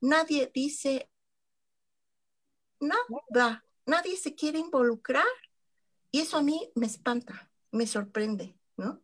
[0.00, 1.08] Nadie dice
[2.80, 5.24] nada, nadie se quiere involucrar.
[6.10, 9.00] Y eso a mí me espanta, me sorprende, ¿no?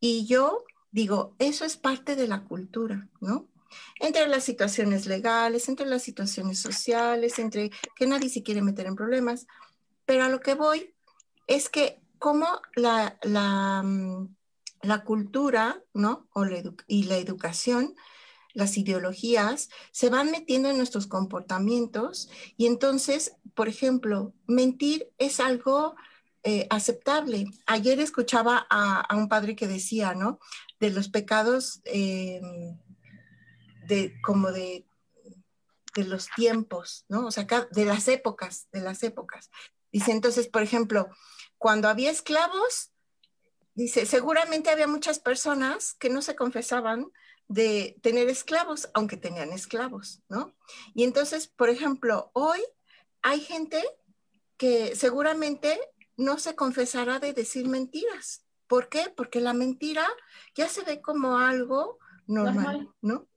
[0.00, 3.46] Y yo digo, eso es parte de la cultura, ¿no?
[3.96, 8.96] Entre las situaciones legales, entre las situaciones sociales, entre que nadie se quiere meter en
[8.96, 9.46] problemas.
[10.06, 10.94] Pero a lo que voy
[11.50, 14.36] es que como la, la, mm,
[15.04, 16.28] cultura, ¿no?
[16.32, 17.94] O la y la educación
[18.52, 25.94] las ideologías se van metiendo en nuestros comportamientos y entonces, por ejemplo, mentir es algo
[26.42, 27.46] eh, aceptable.
[27.66, 30.38] Ayer escuchaba a, a, un padre que decía, ¿no?
[30.80, 32.40] De los pecados eh,
[33.86, 34.86] de como de,
[35.94, 37.26] de los tiempos, ¿no?
[37.26, 39.50] O sea, de las épocas, de las épocas.
[39.92, 41.08] Dice entonces, por ejemplo,
[41.60, 42.90] cuando había esclavos,
[43.74, 47.12] dice, seguramente había muchas personas que no se confesaban
[47.48, 50.56] de tener esclavos, aunque tenían esclavos, ¿no?
[50.94, 52.60] Y entonces, por ejemplo, hoy
[53.20, 53.84] hay gente
[54.56, 55.78] que seguramente
[56.16, 58.42] no se confesará de decir mentiras.
[58.66, 59.12] ¿Por qué?
[59.14, 60.08] Porque la mentira
[60.54, 63.28] ya se ve como algo normal, ¿no?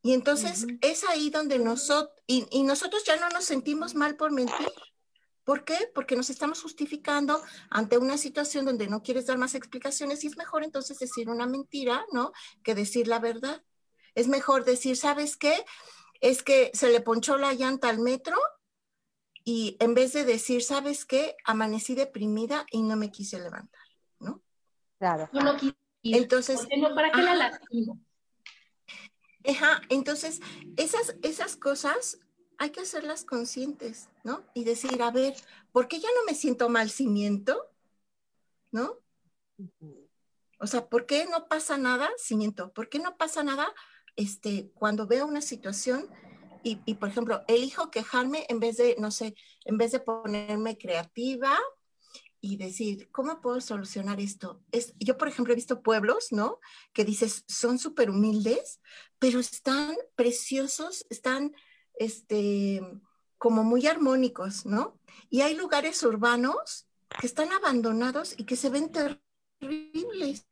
[0.00, 0.78] Y entonces uh -huh.
[0.80, 4.72] es ahí donde nosotros, y, y nosotros ya no nos sentimos mal por mentir.
[5.44, 5.90] ¿Por qué?
[5.94, 10.36] Porque nos estamos justificando ante una situación donde no quieres dar más explicaciones y es
[10.36, 12.32] mejor entonces decir una mentira, ¿no?
[12.62, 13.62] Que decir la verdad.
[14.14, 15.64] Es mejor decir, ¿sabes qué?
[16.20, 18.36] Es que se le ponchó la llanta al metro
[19.44, 21.34] y en vez de decir, ¿sabes qué?
[21.44, 23.82] Amanecí deprimida y no me quise levantar,
[24.20, 24.42] ¿no?
[24.98, 25.28] Claro.
[25.32, 25.56] No,
[26.04, 28.00] Entonces, ¿para qué la lastimo?
[29.44, 30.40] Ajá, entonces,
[30.76, 32.20] esas, esas cosas
[32.62, 34.44] hay que hacerlas conscientes, ¿no?
[34.54, 35.34] Y decir, a ver,
[35.72, 37.60] ¿por qué ya no me siento mal si miento?
[38.70, 39.00] ¿No?
[40.60, 42.72] O sea, ¿por qué no pasa nada si miento?
[42.72, 43.74] ¿Por qué no pasa nada
[44.14, 46.08] este, cuando veo una situación
[46.62, 50.78] y, y, por ejemplo, elijo quejarme en vez de, no sé, en vez de ponerme
[50.78, 51.58] creativa
[52.40, 54.62] y decir, ¿cómo puedo solucionar esto?
[54.70, 56.60] Es, yo, por ejemplo, he visto pueblos, ¿no?
[56.92, 58.80] Que dices, son súper humildes,
[59.18, 61.52] pero están preciosos, están,
[61.94, 62.80] este,
[63.38, 64.98] como muy armónicos, ¿no?
[65.30, 66.86] Y hay lugares urbanos
[67.20, 70.46] que están abandonados y que se ven terribles,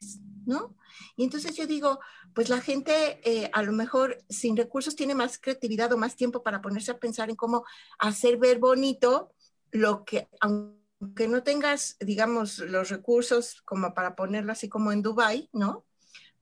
[0.47, 0.77] ¿no?
[1.17, 2.01] Y entonces yo digo,
[2.35, 6.43] pues la gente eh, a lo mejor sin recursos tiene más creatividad o más tiempo
[6.43, 7.65] para ponerse a pensar en cómo
[7.99, 9.33] hacer ver bonito
[9.71, 15.49] lo que, aunque no tengas, digamos, los recursos como para ponerlo así como en Dubai,
[15.53, 15.85] ¿no?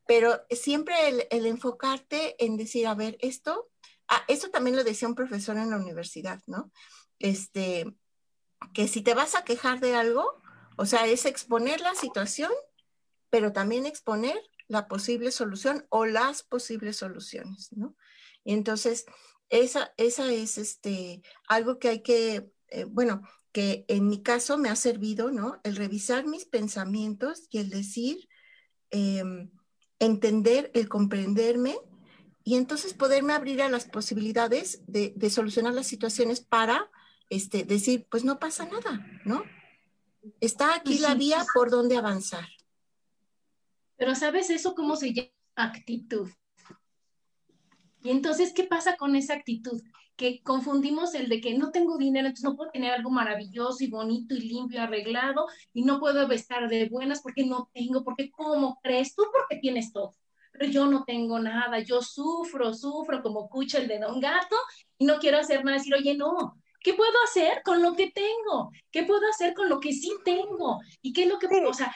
[0.07, 0.95] Pero siempre
[1.31, 3.69] el, enfocarte en decir, a ver, esto,
[4.09, 6.71] ah, esto también lo decía un profesor en la universidad, ¿no?
[7.19, 7.87] Este,
[8.75, 10.41] que si te vas a quejar de algo,
[10.77, 12.53] o sea, es exponer la situación,
[13.31, 17.97] pero también exponer la posible solución o las posibles soluciones, ¿no?
[18.45, 19.07] Y entonces,
[19.49, 24.69] esa, esa es este, algo que hay que, eh, bueno, que en mi caso me
[24.69, 25.61] ha servido, ¿no?
[25.65, 28.29] El revisar mis pensamientos y el decir,
[28.91, 29.51] em,
[29.99, 31.77] entender, el comprenderme
[32.49, 36.91] y entonces poderme abrir a las posibilidades de, solucionar las situaciones para
[37.29, 39.43] este, decir, pues no pasa nada, ¿no?
[40.41, 42.49] Está aquí la vía por donde avanzar.
[43.99, 45.29] Pero ¿sabes eso cómo se llama?
[45.57, 46.31] Actitud.
[48.03, 49.83] Y entonces, ¿qué pasa con esa actitud?
[50.17, 53.91] que confundimos el de que no tengo dinero, entonces no puedo tener algo maravilloso y
[53.91, 58.81] bonito y limpio, arreglado, y no puedo estar de buenas porque no tengo, porque ¿cómo
[58.83, 59.23] crees tú?
[59.31, 60.15] Porque tienes todo.
[60.59, 64.57] Pero yo no tengo nada, yo sufro, sufro como cucha el de Don Gato
[64.99, 68.71] y no quiero hacer nada, decir, oye, no, ¿qué puedo hacer con lo que tengo?
[68.91, 70.81] ¿Qué puedo hacer con lo que sí tengo?
[71.01, 71.71] ¿Y qué es lo que puedo?
[71.71, 71.95] O sea,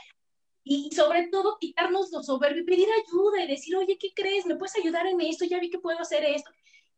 [0.64, 4.46] y sobre todo quitarnos los soberbios, pedir ayuda y decir, oye, ¿qué crees?
[4.46, 5.44] ¿Me puedes ayudar en esto?
[5.44, 6.50] Ya vi que puedo hacer esto.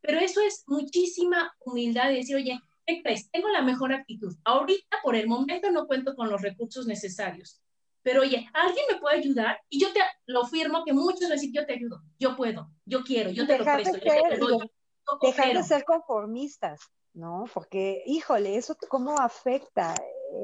[0.03, 3.31] Pero eso es muchísima humildad de decir, oye, ¿qué crees?
[3.31, 4.35] Tengo la mejor actitud.
[4.45, 7.64] Ahorita, por el momento, no cuento con los recursos necesarios.
[8.05, 9.59] Pero oye, ¿alguien me puede ayudar?
[9.69, 13.31] Y yo te lo firmo que muchos decir, yo te ayudo, yo puedo, yo quiero,
[13.31, 13.99] yo te lo presto,
[15.21, 16.81] dejar de ser conformistas,
[17.13, 17.47] ¿no?
[17.53, 19.97] Porque, híjole, eso cómo afecta.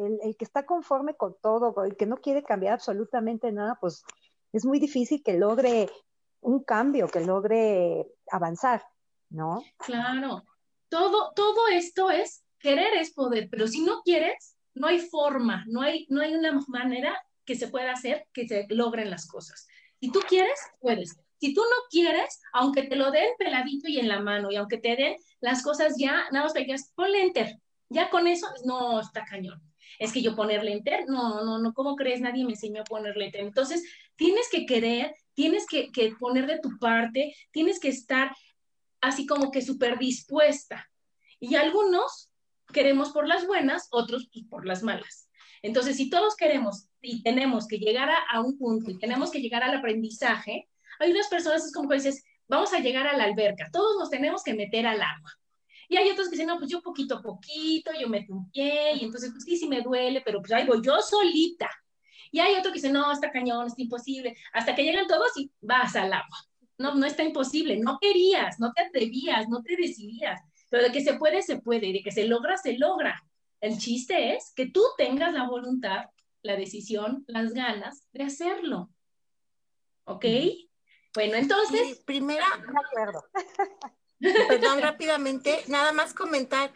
[0.04, 4.02] El, el, que está conforme con todo, el que no quiere cambiar absolutamente nada, pues
[4.52, 5.88] es muy difícil que logre
[6.40, 8.82] un cambio, que logre avanzar.
[9.30, 9.62] ¿no?
[9.78, 10.44] Claro,
[10.88, 15.80] todo, todo esto es, querer es poder, pero si no quieres, no hay forma, no
[15.80, 17.16] hay, no hay una manera
[17.50, 19.66] que se pueda hacer que se logren las cosas.
[19.98, 21.18] Si tú quieres, puedes.
[21.40, 24.78] Si tú no quieres, aunque te lo den peladito y en la mano, y aunque
[24.78, 27.56] te den las cosas ya, nada más pegas, ponle enter.
[27.88, 29.60] Ya con eso, no, está cañón.
[29.98, 32.20] Es que yo ponerle enter, no, no, no, ¿cómo crees?
[32.20, 33.40] Nadie me enseñó a ponerle enter.
[33.40, 33.82] Entonces,
[34.14, 38.30] tienes que querer, tienes que, que poner de tu parte, tienes que estar
[39.00, 40.88] así como que súper dispuesta.
[41.40, 42.30] Y algunos
[42.72, 45.29] queremos por las buenas, otros pues, por las malas.
[45.62, 49.62] Entonces, si todos queremos y tenemos que llegar a, un punto y tenemos que llegar
[49.62, 50.68] al aprendizaje,
[50.98, 54.10] hay unas personas es como que dices, vamos a llegar a la alberca, todos nos
[54.10, 55.32] tenemos que meter al agua.
[55.88, 58.94] Y hay otros que dicen, no, pues yo poquito a poquito, yo meto un pie,
[58.94, 61.68] y entonces, pues sí, sí me duele, pero pues ahí voy yo solita.
[62.30, 65.50] Y hay otro que dice, no, está cañón, está imposible, hasta que llegan todos y
[65.60, 66.38] vas al agua.
[66.80, 67.76] No, no está imposible.
[67.76, 70.40] No querías, no te atrevías, no te decidías.
[70.70, 71.92] Pero de que se puede, se puede.
[71.92, 73.22] de que se logra, se logra.
[73.60, 76.06] El chiste es que tú tengas la voluntad,
[76.42, 78.90] la decisión, las ganas de hacerlo.
[80.04, 80.24] ¿Ok?
[81.14, 82.00] Bueno, entonces.
[82.06, 83.24] primera, acuerdo.
[84.48, 86.72] Perdón, rápidamente, nada más comentar.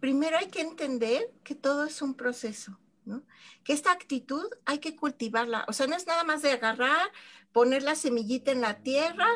[0.00, 3.24] Primero hay que entender que todo es un proceso, ¿no?
[3.64, 5.64] Que esta actitud hay que cultivarla.
[5.68, 7.10] O sea, no es nada más de agarrar,
[7.52, 9.28] poner la semillita en la tierra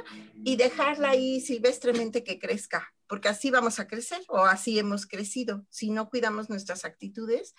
[0.44, 5.66] y dejarla ahí silvestremente que crezca, porque así vamos a crecer o así hemos crecido.
[5.70, 7.54] Si no cuidamos nuestras actitudes,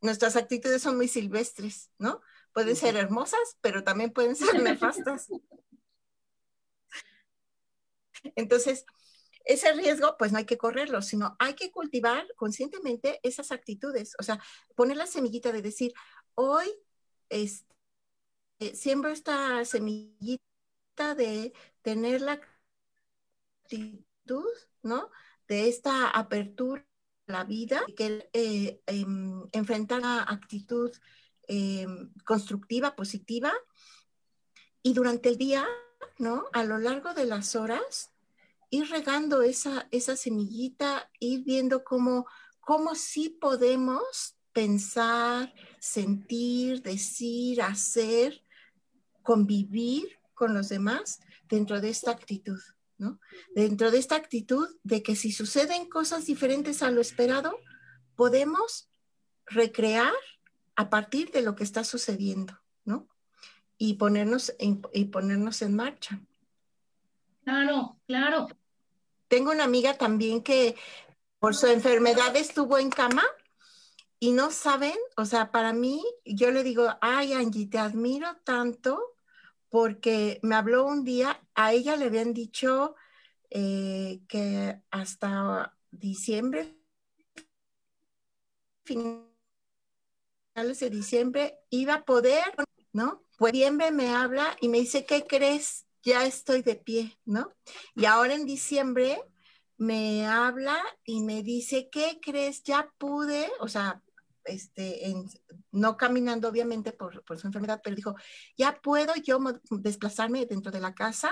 [0.00, 2.20] nuestras actitudes son muy silvestres, ¿no?
[2.52, 5.28] Pueden ser hermosas, pero también pueden ser nefastas.
[8.34, 8.86] Entonces,
[9.44, 14.14] ese riesgo, pues no hay que correrlo, sino hay que cultivar conscientemente esas actitudes.
[14.18, 14.42] O sea,
[14.74, 15.92] poner la semillita de decir,
[16.34, 16.66] hoy,
[17.28, 17.74] este,
[18.60, 21.52] eh, siembro esta semillita de
[21.82, 22.40] tener la
[23.64, 24.48] actitud,
[24.84, 25.10] ¿no?
[25.48, 26.86] De esta apertura
[27.26, 30.90] la vida, que eh, em, enfrentar una actitud
[31.48, 33.52] em, constructiva, positiva,
[34.82, 35.66] y durante el día,
[36.18, 36.44] ¿no?
[36.52, 38.12] A lo largo de las horas,
[38.70, 42.26] ir regando esa, esa semillita, ir viendo cómo,
[42.60, 48.42] cómo sí podemos pensar, sentir, decir, hacer,
[49.22, 52.60] convivir con los demás dentro de esta actitud,
[53.04, 53.20] ¿no?
[53.54, 57.58] Dentro de esta actitud de que si suceden cosas diferentes a lo esperado,
[58.16, 58.88] podemos
[59.46, 60.12] recrear
[60.74, 63.08] a partir de lo que está sucediendo, ¿no?
[63.76, 66.20] Y ponernos y ponernos en marcha.
[67.44, 68.48] Claro, claro.
[69.28, 70.76] Tengo una amiga también que
[71.38, 73.24] por su enfermedad estuvo en cama
[74.18, 79.13] y no saben, o sea, para mí, yo le digo, ay Angie, te admiro tanto
[79.74, 82.94] porque me habló un día, a ella le habían dicho
[83.50, 86.76] eh, que hasta diciembre,
[88.84, 89.26] finales
[90.78, 92.44] de diciembre, iba a poder,
[92.92, 93.24] ¿no?
[93.36, 95.86] Pues diciembre me habla y me dice, ¿qué crees?
[96.04, 97.52] ya estoy de pie, ¿no?
[97.96, 99.20] Y ahora en diciembre
[99.76, 102.62] me habla y me dice, ¿qué crees?
[102.62, 104.00] Ya pude, o sea,
[104.44, 105.14] este,
[105.72, 108.14] no caminando obviamente por, su enfermedad, pero dijo,
[108.56, 109.38] ya puedo yo
[109.70, 111.30] desplazarme dentro de la casa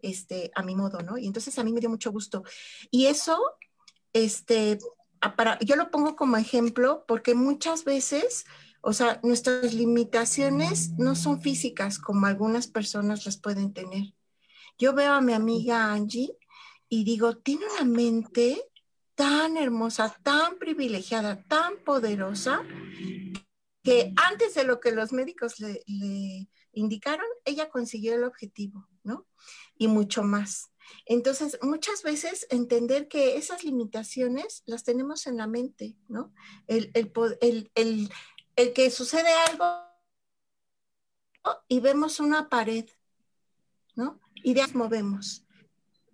[0.00, 1.16] este, a mi modo, ¿no?
[1.18, 2.42] Y entonces a mí me dio mucho gusto.
[2.90, 3.38] Y eso,
[4.12, 4.78] este,
[5.60, 8.44] yo lo pongo como ejemplo porque muchas veces
[8.86, 14.12] o sea, nuestras limitaciones no son físicas como algunas personas las pueden tener.
[14.76, 16.36] Yo veo a mi amiga Angie
[16.90, 18.62] y digo, tiene una mente
[19.14, 22.62] tan hermosa, tan privilegiada, tan poderosa,
[23.82, 25.82] que antes de lo que los médicos le,
[26.72, 29.26] indicaron, ella consiguió el objetivo, ¿no?
[29.76, 30.70] Y mucho más.
[31.06, 36.32] Entonces, muchas veces entender que esas limitaciones las tenemos en la mente, ¿no?
[36.66, 38.10] el, el,
[38.56, 39.64] el que sucede algo
[41.68, 42.88] y vemos una pared,
[43.94, 44.20] ¿no?
[44.34, 45.43] Y de ahí movemos.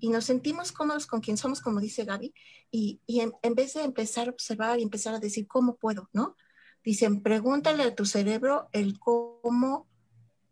[0.00, 2.34] Y nos sentimos cómodos con quien somos, como dice Gaby,
[2.70, 6.08] y, en, vez de empezar a observar y empezar a decir, ¿cómo puedo?
[6.12, 6.36] ¿No?
[6.82, 9.86] Dicen, pregúntale a tu cerebro el cómo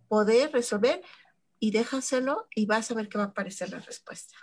[0.08, 1.02] poder resolver
[1.58, 4.34] y déjaselo y vas a ver qué va a aparecer la respuesta.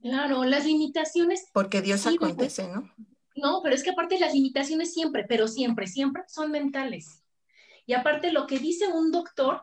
[0.00, 1.46] Claro, las limitaciones.
[1.52, 2.90] Porque Dios acontece, ¿no?
[3.36, 7.22] No, pero es que aparte las limitaciones siempre, pero siempre, siempre son mentales.
[7.86, 9.62] Y aparte lo que dice un doctor,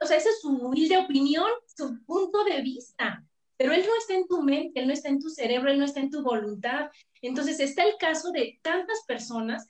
[0.00, 3.24] o sea, esa es su humilde opinión, su punto de vista,
[3.62, 5.84] pero él no está en tu mente, él no está en tu cerebro, él no
[5.84, 6.90] está en tu voluntad.
[7.20, 9.68] Entonces está el caso de tantas personas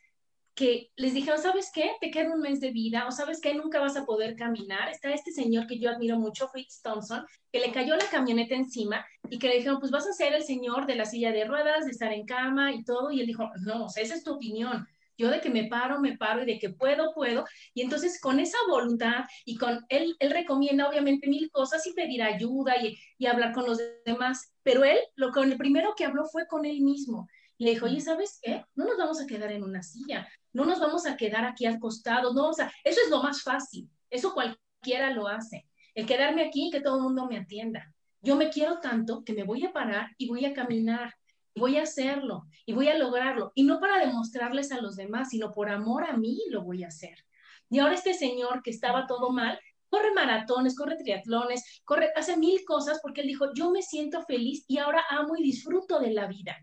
[0.55, 1.91] que les dijeron, ¿sabes qué?
[2.01, 3.53] Te queda un mes de vida, o ¿sabes qué?
[3.53, 4.89] Nunca vas a poder caminar.
[4.89, 9.05] Está este señor que yo admiro mucho, Fritz Thompson, que le cayó la camioneta encima
[9.29, 11.85] y que le dijeron, pues vas a ser el señor de la silla de ruedas,
[11.85, 13.11] de estar en cama y todo.
[13.11, 14.89] Y él dijo, no, o sea, esa es tu opinión.
[15.17, 17.45] Yo de que me paro, me paro y de que puedo, puedo.
[17.75, 22.23] Y entonces con esa voluntad y con él, él recomienda obviamente mil cosas y pedir
[22.23, 24.53] ayuda y, y hablar con los demás.
[24.63, 27.29] Pero él, lo con el primero que habló fue con él mismo.
[27.59, 28.65] Y le dijo, oye, ¿sabes qué?
[28.75, 31.79] No nos vamos a quedar en una silla, no nos vamos a quedar aquí al
[31.79, 36.43] costado, no, o sea, eso es lo más fácil, eso cualquiera lo hace, el quedarme
[36.43, 37.95] aquí y que todo el mundo me atienda.
[38.21, 41.15] Yo me quiero tanto que me voy a parar y voy a caminar,
[41.55, 45.53] voy a hacerlo, y voy a lograrlo, y no para demostrarles a los demás, sino
[45.53, 47.25] por amor a mí lo voy a hacer.
[47.69, 52.65] Y ahora este señor que estaba todo mal, corre maratones, corre triatlones, corre, hace mil
[52.65, 56.27] cosas porque él dijo, yo me siento feliz y ahora amo y disfruto de la
[56.27, 56.57] vida.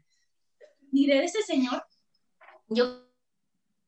[0.91, 1.83] Y de ese señor,
[2.67, 3.09] yo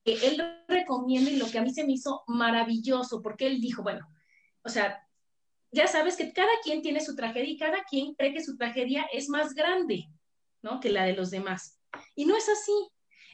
[0.03, 3.83] que él recomienda y lo que a mí se me hizo maravilloso, porque él dijo,
[3.83, 4.07] bueno,
[4.63, 5.07] o sea,
[5.71, 9.05] ya sabes que cada quien tiene su tragedia y cada quien cree que su tragedia
[9.13, 10.07] es más grande,
[10.61, 10.79] ¿no?
[10.79, 11.79] Que la de los demás.
[12.15, 12.71] Y no es así.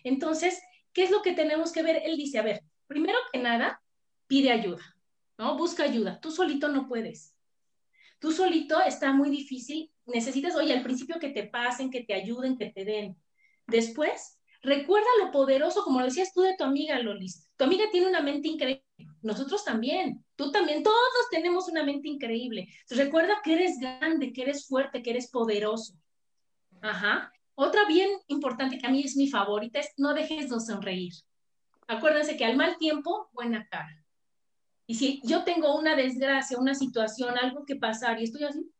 [0.04, 0.62] Entonces,
[0.94, 2.02] ¿qué es lo que tenemos que ver?
[2.06, 3.82] Él dice, a ver, primero que nada,
[4.28, 4.96] pide ayuda,
[5.38, 5.58] ¿no?
[5.58, 6.20] Busca ayuda.
[6.20, 7.36] Tú solito no puedes.
[8.20, 9.92] Tú solito está muy difícil.
[10.06, 13.18] Necesitas, oye, al principio que te pasen, que te ayuden, que te den.
[13.68, 17.48] Después, Recuerda lo poderoso, como decías tú de tu amiga Lolis.
[17.56, 18.84] Tu amiga tiene una mente increíble.
[19.22, 20.26] Nosotros también.
[20.36, 20.84] Tú también.
[20.84, 20.98] Todos
[21.32, 22.68] tenemos una mente increíble.
[22.90, 25.94] recuerda que eres grande, que eres fuerte, que eres poderoso.
[26.82, 27.32] Ajá.
[27.56, 31.14] Otra bien importante que a mí es mi favorita es no dejes de sonreír.
[31.88, 34.04] Acuérdense que al mal tiempo, buena cara.
[34.86, 38.72] Y si yo tengo una desgracia, una situación, algo que pasar y estoy así,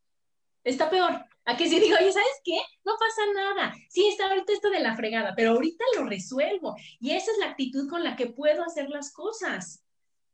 [0.64, 1.24] está peor.
[1.44, 2.60] A que si digo, oye, ¿sabes qué?
[2.84, 3.74] No pasa nada.
[3.88, 6.76] Sí, está ahorita esto de la fregada, pero ahorita lo resuelvo.
[7.00, 9.82] Y esa es la actitud con la que puedo hacer las cosas,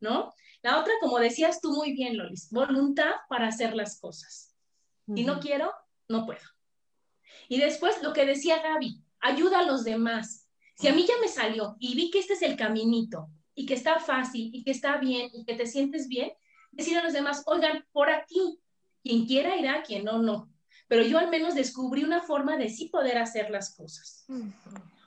[0.01, 0.33] ¿no?
[0.63, 4.55] La otra, como decías tú muy bien, Lolis, voluntad para hacer las cosas.
[5.15, 5.73] Si no quiero,
[6.09, 6.54] no puedo.
[7.49, 10.49] Y después lo que decía Gaby, ayuda a los demás.
[10.77, 13.75] Si a mí ya me salió y vi que este es el caminito y que
[13.75, 16.33] está fácil y que está bien y que te sientes bien,
[16.73, 18.59] decir a los demás, oigan, por aquí,
[19.03, 20.51] quien quiera irá, quien no, no.
[20.89, 24.27] Pero yo al menos descubrí una forma de sí poder hacer las cosas.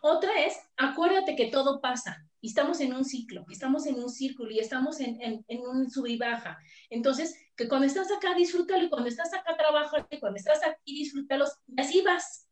[0.09, 4.49] Otra es, acuérdate que todo pasa y estamos en un ciclo, estamos en un círculo
[4.51, 6.57] y estamos en, un sub y baja.
[6.89, 10.99] Entonces, que cuando estás acá, disfrútalo y cuando estás acá, trabaja y cuando estás aquí,
[10.99, 12.47] disfrútalos y así vas.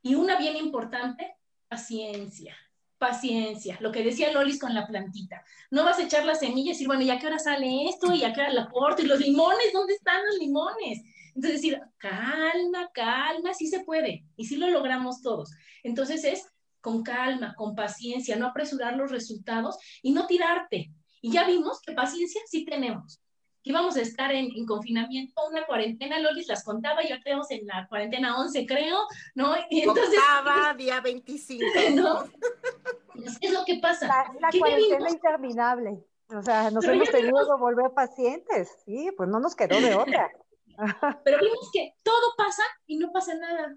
[0.00, 1.36] Y una bien importante,
[1.68, 2.56] paciencia
[2.96, 5.44] paciencia, lo que decía Lolis con la plantita.
[5.72, 8.14] No vas a echar las semillas y decir, bueno, ¿ya qué hora sale esto?
[8.14, 9.02] ¿Y ya qué hora la corto?
[9.02, 9.72] ¿Y los limones?
[9.72, 11.02] ¿Dónde están los limones?
[11.34, 15.50] Entonces decir, calma, calma, sí se puede y sí lo logramos todos.
[15.82, 16.51] Entonces es
[16.82, 20.92] con calma, con paciencia, no apresurar los resultados y no tirarte.
[21.22, 23.22] Y ya vimos que paciencia sí tenemos
[23.62, 27.86] que íbamos a estar en, confinamiento, una cuarentena, Lolis las contaba, ya tenemos en la
[27.88, 28.98] cuarentena 11, creo,
[29.34, 29.54] ¿no?
[29.70, 31.64] Y entonces, Octava, día 25.
[31.94, 32.24] ¿No?
[33.40, 34.06] ¿Qué es lo que pasa?
[34.40, 36.04] La, cuarentena interminable.
[36.28, 40.30] O sea, nos hemos tenido que volver pacientes, sí, pues no nos quedó de otra.
[41.24, 43.76] Pero vimos que todo pasa y no pasa nada.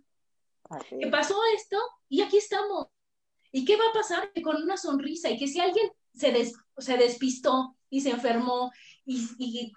[0.89, 1.77] Que pasó esto
[2.09, 2.87] y aquí estamos.
[3.55, 4.33] ¿Y qué va a pasar?
[4.33, 8.69] Que con una sonrisa y que si alguien se, se despistó y se enfermó
[9.05, 9.71] y,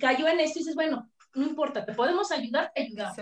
[0.00, 3.14] cayó en esto y dices, bueno, no importa, te podemos ayudar, ayudar.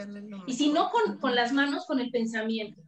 [0.47, 2.81] Y si no, con, con las manos, con el pensamiento.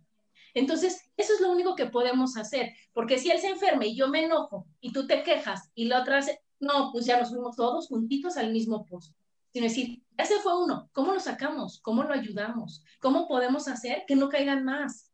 [0.55, 4.07] Entonces, eso es lo único que podemos hacer, porque si él se enferma y yo
[4.07, 7.57] me enojo y tú te quejas y la otra hace, no, pues ya nos fuimos
[7.57, 9.13] todos juntitos al mismo pozo.
[9.53, 11.81] Sino decir, ese fue uno, ¿cómo lo sacamos?
[11.83, 12.85] ¿Cómo lo ayudamos?
[13.01, 15.12] ¿Cómo podemos hacer que no caigan más?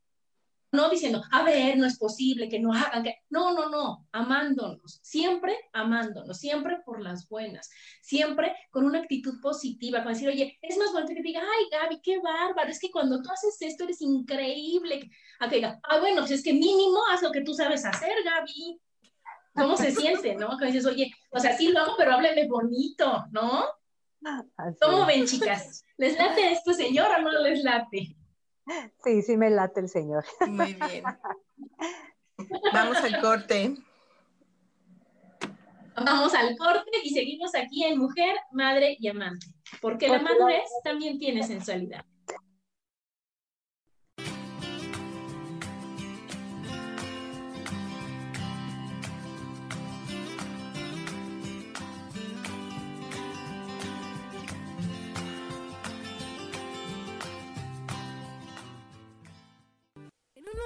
[0.71, 3.17] No diciendo, a ver, no es posible que no hagan que.
[3.31, 7.71] No, no, no, amándonos, siempre amándonos, siempre por las buenas,
[8.03, 12.01] siempre con una actitud positiva, con decir, oye, es más bonito que diga, ay, Gaby,
[12.03, 15.11] qué bárbaro, es que cuando tú haces esto eres increíble.
[15.41, 18.13] A que diga, ah, bueno, pues es que mínimo haz lo que tú sabes hacer,
[18.25, 18.81] Gaby.
[19.55, 20.57] ¿Cómo se siente, no?
[20.57, 23.65] Que dices, oye, o sea, sí lo hago, pero hábleme bonito, ¿no?
[24.81, 25.85] ¿Cómo ven, chicas?
[25.97, 28.17] ¿Les late esto, señor, o no les late?
[29.05, 30.25] Sí, sí me late el señor.
[30.47, 31.05] Muy bien.
[32.73, 33.75] Vamos al corte.
[35.97, 39.47] Vamos al corte y seguimos aquí en Mujer, Madre y Amante,
[39.81, 42.05] porque la madurez también tiene sensualidad.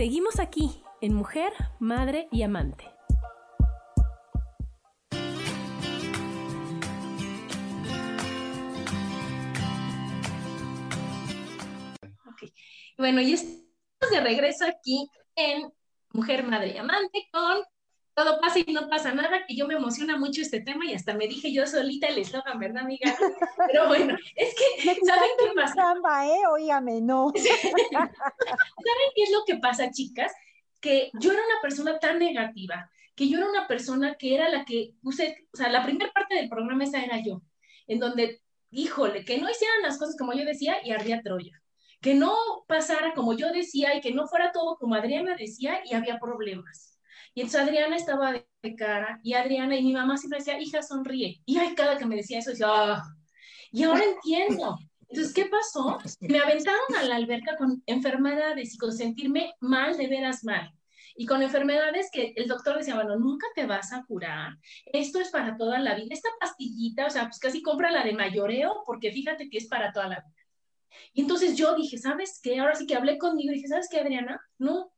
[0.00, 2.86] Seguimos aquí en Mujer, Madre y Amante.
[12.96, 15.70] Bueno, y estamos de regreso aquí en
[16.14, 17.62] Mujer, Madre y Amante con
[18.20, 21.14] Todo pasa y no pasa nada, que yo me emociona mucho este tema y hasta
[21.14, 23.16] me dije yo solita el eslogan, ¿verdad, amiga?
[23.66, 26.26] Pero bueno, es que, ¿saben qué pasa?
[26.26, 26.46] ¿eh?
[26.52, 27.32] Óigame, no.
[27.34, 28.12] ¿Saben
[29.14, 30.32] qué es lo que pasa, chicas?
[30.82, 34.66] Que yo era una persona tan negativa, que yo era una persona que era la
[34.66, 37.40] que puse, o sea, la primera parte del programa esa era yo,
[37.86, 41.62] en donde híjole, que no hicieran las cosas como yo decía y ardía Troya.
[42.02, 42.34] Que no
[42.66, 46.89] pasara como yo decía y que no fuera todo como Adriana decía y había problemas.
[47.34, 51.40] Y entonces Adriana estaba de cara y Adriana y mi mamá siempre decía, hija, sonríe.
[51.46, 53.02] Y ay, cada que me decía eso, decía, ah.
[53.72, 54.78] Y ahora entiendo.
[55.08, 55.98] Entonces, ¿qué pasó?
[56.20, 60.72] Me aventaron a la alberca con enfermedades y con sentirme mal, de veras mal.
[61.16, 64.56] Y con enfermedades que el doctor decía, bueno, nunca te vas a curar.
[64.86, 66.08] Esto es para toda la vida.
[66.10, 69.92] Esta pastillita, o sea, pues casi compra la de mayoreo porque fíjate que es para
[69.92, 70.46] toda la vida.
[71.12, 72.58] Y entonces yo dije, ¿sabes qué?
[72.58, 74.40] Ahora sí que hablé conmigo y dije, ¿sabes qué, Adriana?
[74.58, 74.92] No,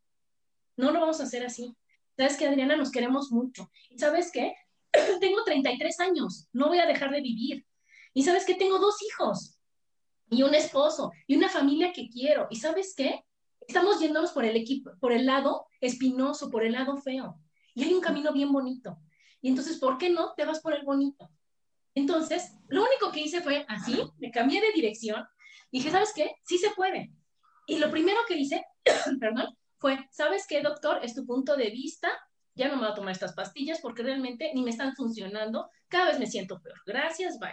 [0.76, 1.74] no lo vamos a hacer así.
[2.16, 2.76] ¿Sabes qué, Adriana?
[2.76, 3.70] Nos queremos mucho.
[3.90, 4.54] ¿Y sabes qué?
[5.20, 7.66] tengo 33 años, no voy a dejar de vivir.
[8.14, 8.54] ¿Y sabes qué?
[8.54, 9.58] Tengo dos hijos
[10.28, 12.46] y un esposo y una familia que quiero.
[12.50, 13.24] ¿Y sabes qué?
[13.66, 17.38] Estamos yéndonos por el equipo, por el lado espinoso, por el lado feo.
[17.74, 18.98] Y hay un camino bien bonito.
[19.40, 21.30] Y entonces, ¿por qué no te vas por el bonito?
[21.94, 25.24] Entonces, lo único que hice fue así, me cambié de dirección
[25.72, 26.36] dije, ¿sabes qué?
[26.44, 27.10] Sí se puede.
[27.66, 28.64] Y lo primero que hice,
[29.20, 31.00] perdón, fue, ¿sabes qué, doctor?
[31.02, 32.08] Es tu punto de vista,
[32.54, 36.06] ya no me voy a tomar estas pastillas porque realmente ni me están funcionando, cada
[36.06, 36.78] vez me siento peor.
[36.86, 37.50] Gracias, bye.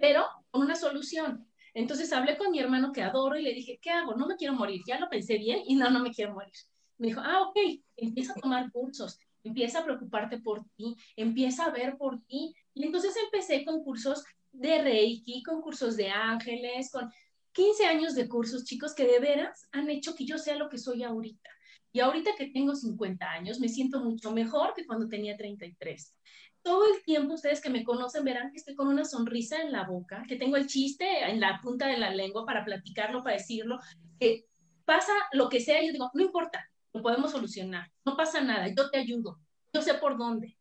[0.00, 1.46] Pero con una solución.
[1.74, 4.16] Entonces hablé con mi hermano que adoro y le dije, ¿qué hago?
[4.16, 4.80] No me quiero morir.
[4.84, 6.52] Ya lo pensé bien y no, no me quiero morir.
[6.98, 7.56] Me dijo, ah, ok,
[7.96, 12.52] empieza a tomar cursos, empieza a preocuparte por ti, empieza a ver por ti.
[12.74, 17.08] Y entonces empecé con cursos de Reiki, con cursos de ángeles, con
[17.52, 20.78] 15 años de cursos, chicos, que de veras han hecho que yo sea lo que
[20.78, 21.50] soy ahorita.
[21.92, 26.14] Y ahorita que tengo 50 años, me siento mucho mejor que cuando tenía 33
[26.62, 29.84] todo el tiempo ustedes que me conocen verán que estoy con una sonrisa en la
[29.84, 33.78] boca, que tengo el chiste en la punta de la lengua para platicarlo, para decirlo,
[34.18, 34.46] que
[34.84, 38.90] pasa lo que sea, yo digo, no importa, lo podemos solucionar, no pasa nada, yo
[38.90, 39.38] te ayudo,
[39.72, 40.58] yo sé por dónde,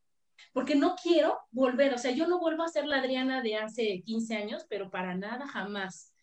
[0.54, 4.02] porque no quiero volver, o sea, yo no vuelvo a ser la Adriana de hace
[4.06, 6.14] 15 años, pero para nada, jamás.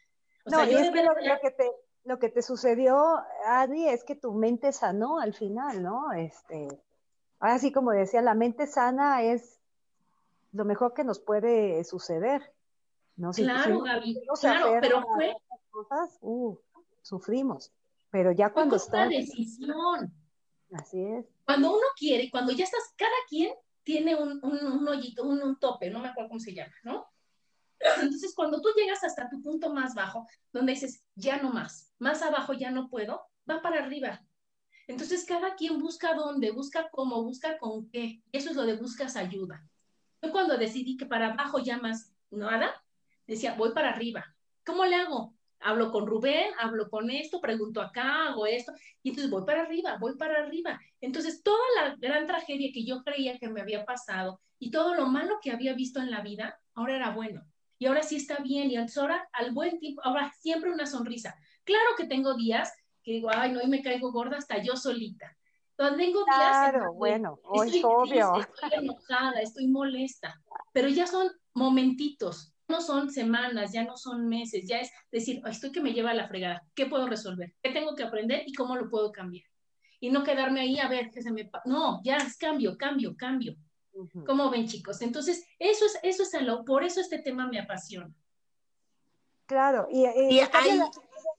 [0.46, 1.72] O no, sea, yo es que lo, que te,
[2.04, 2.96] lo que te sucedió,
[3.46, 6.12] Adri, es que tu mente sanó al final, ¿no?
[6.12, 6.68] Este,
[7.40, 9.60] ahora sí, como decía, la mente sana es
[10.52, 12.52] lo mejor que nos puede suceder.
[13.16, 13.32] ¿no?
[13.32, 15.36] claro, Gaby, claro, pero fue...
[15.70, 16.56] Cosas, uh,
[17.02, 17.72] sufrimos,
[18.10, 19.08] pero ya cuando está...
[19.08, 20.12] decisión.
[20.72, 21.26] Así es.
[21.44, 25.90] Cuando uno quiere, cuando ya estás, cada quien tiene un, un, hoyito, un, un, tope,
[25.90, 27.06] no me acuerdo cómo se llama, ¿no?
[28.02, 32.22] Entonces, cuando tú llegas hasta tu punto más bajo, donde dices, ya no más, más
[32.22, 34.22] abajo ya no puedo, va para arriba.
[34.86, 38.22] Entonces, cada quien busca dónde, busca cómo, busca con qué.
[38.32, 39.68] Eso es lo de buscas ayuda.
[40.22, 42.82] Yo cuando decidí que para abajo ya más nada,
[43.26, 44.24] decía, voy para arriba.
[44.64, 45.34] ¿Cómo le hago?
[45.58, 48.72] Hablo con Rubén, hablo con esto, pregunto acá, hago esto,
[49.02, 50.78] y entonces voy para arriba, voy para arriba.
[51.00, 55.06] Entonces, toda la gran tragedia que yo creía que me había pasado y todo lo
[55.06, 57.42] malo que había visto en la vida, ahora era bueno.
[57.78, 61.36] Y ahora sí está bien, y ahora al buen tiempo, ahora siempre una sonrisa.
[61.64, 62.72] Claro que tengo días
[63.02, 65.36] que digo, ay, no, y me caigo gorda hasta yo solita.
[65.78, 68.36] Entonces, tengo días claro, bueno, estoy obvio.
[68.36, 70.40] estoy enojada, estoy molesta,
[70.72, 75.70] pero ya son momentitos, no son semanas, ya no son meses, ya es decir, estoy
[75.70, 77.54] que me lleva a la fregada, ¿qué puedo resolver?
[77.62, 79.44] ¿Qué tengo que aprender y cómo lo puedo cambiar?
[80.00, 81.50] Y no quedarme ahí a ver que se me...
[81.64, 83.54] No, ya es cambio, cambio, cambio.
[84.26, 85.00] ¿Cómo ven, chicos?
[85.02, 88.12] Entonces, eso es, eso es algo, por eso este tema me apasiona.
[89.46, 90.80] Claro, y, y, hay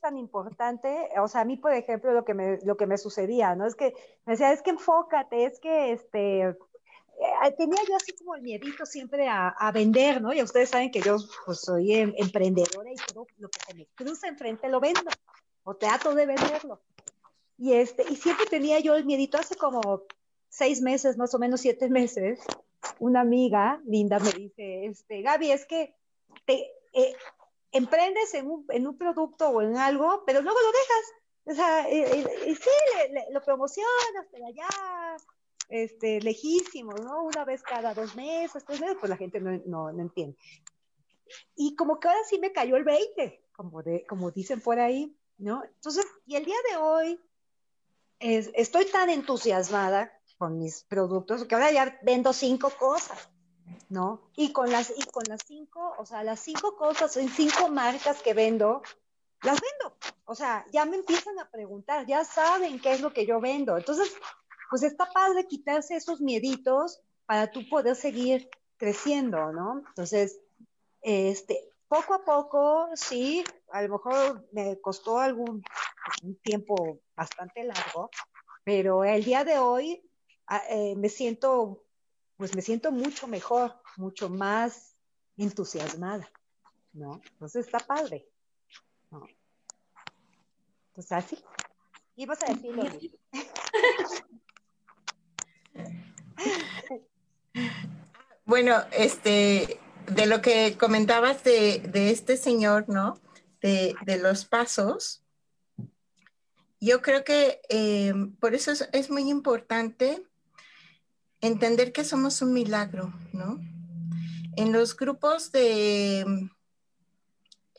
[0.01, 3.55] tan importante, o sea, a mí, por ejemplo, lo que me, lo que me sucedía,
[3.55, 3.65] ¿no?
[3.65, 3.93] Es que
[4.25, 6.41] me decía, es que enfócate, es que, este,
[7.17, 10.31] eh, tenía yo así como el miedito siempre a, a, vender, ¿no?
[10.33, 13.87] Y ustedes saben que yo, pues, soy em, emprendedora y todo lo que se me
[13.95, 15.01] cruza enfrente lo vendo,
[15.63, 16.79] o trato de venderlo.
[17.57, 20.03] Y, este, y siempre tenía yo el miedito, hace como
[20.57, 22.39] seis meses, más o menos siete meses,
[22.99, 25.95] una amiga linda me dice, este, Gaby, es que
[26.45, 27.15] te, eh,
[27.71, 31.05] emprendes en un, en un producto o en algo, pero luego lo dejas.
[31.45, 32.69] O sea, y, sí,
[33.31, 34.67] lo promocionas, te allá,
[35.69, 37.23] este, lejísimo, ¿no?
[37.23, 40.37] Una vez cada dos meses, tres meses, pues la gente no, no, no entiende.
[41.55, 45.15] Y como que ahora sí me cayó el 20, como, de, como dicen por ahí,
[45.37, 45.63] ¿no?
[45.63, 47.21] Entonces, y el día de hoy
[48.19, 53.29] es, estoy tan entusiasmada con mis productos que ahora ya vendo cinco cosas.
[53.89, 54.21] ¿no?
[54.35, 58.21] Y con las, y con las cinco, o sea, las cinco cosas, en cinco marcas
[58.21, 58.81] que vendo,
[59.41, 59.97] las vendo.
[60.25, 63.77] O sea, ya me empiezan a preguntar, ya saben qué es lo que yo vendo.
[63.77, 64.13] Entonces,
[64.69, 69.83] pues está padre quitarse esos mieditos para tú poder seguir creciendo, ¿no?
[69.87, 70.39] Entonces,
[71.01, 75.63] este, poco a poco, sí, a lo mejor me costó algún
[76.23, 78.09] un tiempo bastante largo,
[78.63, 80.06] pero el día de hoy
[80.69, 81.83] eh, me siento
[82.37, 84.95] pues me siento mucho mejor, mucho más
[85.37, 86.29] entusiasmada.
[86.93, 87.21] ¿no?
[87.31, 88.27] Entonces está padre,
[89.11, 89.25] ¿no?
[90.93, 91.37] Pues así.
[92.15, 92.83] Ibas a decirlo.
[98.45, 103.19] Bueno, este, de lo que comentabas de, este señor, ¿no?
[103.61, 105.21] De, los pasos,
[106.79, 110.25] yo creo que eh, por eso es, muy importante
[111.41, 113.59] entender que somos un milagro, ¿no?
[114.55, 116.49] En los grupos de,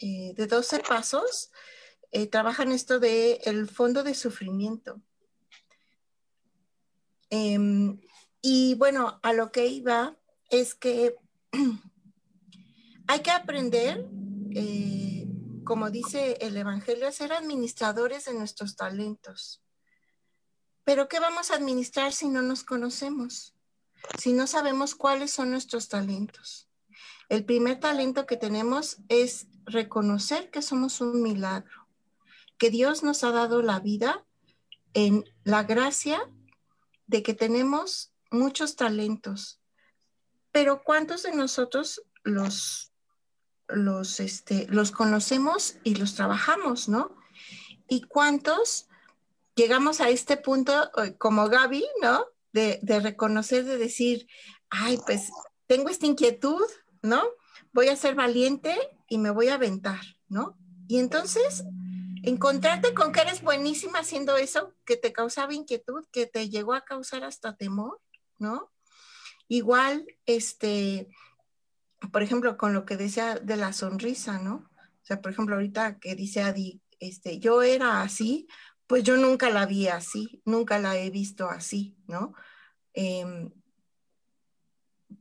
[0.01, 1.51] eh, de 12 pasos,
[2.11, 5.03] eh, trabajan esto de el fondo de sufrimiento.
[7.31, 8.01] Em,
[8.41, 10.17] y bueno, a lo que iba
[10.51, 11.17] es que
[13.09, 14.09] hay que aprender,
[14.55, 15.27] eh,
[15.65, 19.63] como dice el Evangelio, a ser administradores de nuestros talentos.
[20.89, 23.55] Pero ¿qué vamos a administrar si no nos conocemos?
[24.19, 26.67] Si no sabemos cuáles son nuestros talentos.
[27.29, 31.87] El primer talento que tenemos es reconocer que somos un milagro,
[32.57, 34.25] que Dios nos ha dado la vida
[34.95, 36.23] en la gracia
[37.07, 39.61] de que tenemos muchos talentos,
[40.53, 42.95] pero ¿cuántos de nosotros los,
[43.67, 47.15] los, este, los conocemos y los trabajamos, no?
[47.89, 48.89] ¿Y cuántos
[49.59, 52.25] llegamos a este punto, eh, como Gaby, ¿no?
[52.53, 54.27] De, reconocer, de decir,
[54.71, 55.31] ay, pues
[55.67, 56.65] tengo esta inquietud,
[57.03, 57.23] ¿no?
[57.73, 58.77] Voy a ser valiente
[59.09, 60.57] y me voy a aventar, ¿no?
[60.87, 61.65] Y entonces,
[62.23, 66.85] encontrarte con que eres buenísima haciendo eso, que te causaba inquietud, que te llegó a
[66.85, 68.01] causar hasta temor,
[68.39, 68.73] ¿no?
[69.49, 71.09] Igual, este,
[72.13, 74.69] por ejemplo, con lo que decía de la sonrisa, ¿no?
[74.77, 78.49] O sea, por ejemplo, ahorita que dice Adi, este, yo era así,
[78.89, 82.35] pues yo nunca la vi así, nunca la he visto así, ¿no?
[82.95, 83.53] Em,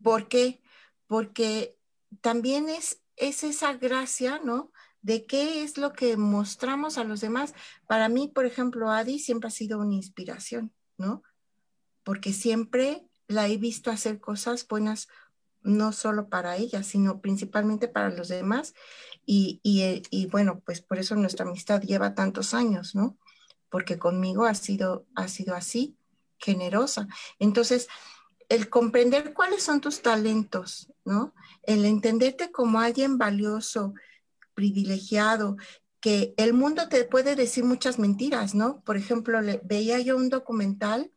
[0.02, 0.62] ¿Por qué?
[1.06, 1.78] Porque
[2.22, 4.72] también es, es esa gracia, ¿no?
[5.02, 7.54] De qué es lo que mostramos a los demás.
[7.88, 11.24] Para mí, por ejemplo, Adi siempre ha sido una inspiración, ¿no?
[12.04, 15.10] Porque siempre la he visto hacer cosas buenas
[15.62, 18.74] no solo para ella, sino principalmente para los demás.
[19.26, 23.18] Y, y, y, bueno, pues por eso nuestra amistad lleva tantos años, ¿no?
[23.70, 25.98] Porque conmigo ha sido, ha sido así,
[26.38, 27.08] generosa.
[27.40, 27.88] Entonces,
[28.50, 31.34] el comprender cuáles son tus talentos, ¿no?
[31.64, 33.94] El entenderte como alguien valioso,
[34.54, 35.58] privilegiado,
[36.00, 38.82] que el mundo te puede decir muchas mentiras, ¿no?
[38.82, 41.12] Por ejemplo, veía yo un documental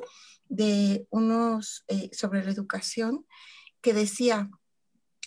[0.48, 3.26] de unos eh, sobre la educación
[3.80, 4.51] que decía,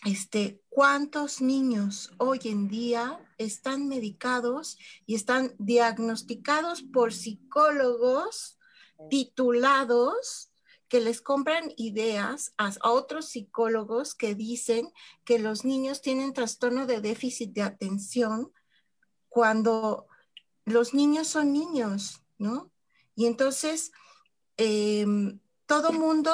[0.06, 8.60] este, ¿cuántos niños hoy en día están medicados y están diagnosticados por psicólogos
[9.10, 10.52] titulados
[10.88, 14.92] que les compran ideas a, otros psicólogos que dicen
[15.26, 18.52] que los niños tienen trastorno de déficit de atención
[19.30, 20.08] cuando
[20.66, 22.72] los niños son niños, ¿no?
[23.16, 23.92] Y entonces,
[24.58, 26.32] Em, todo mundo,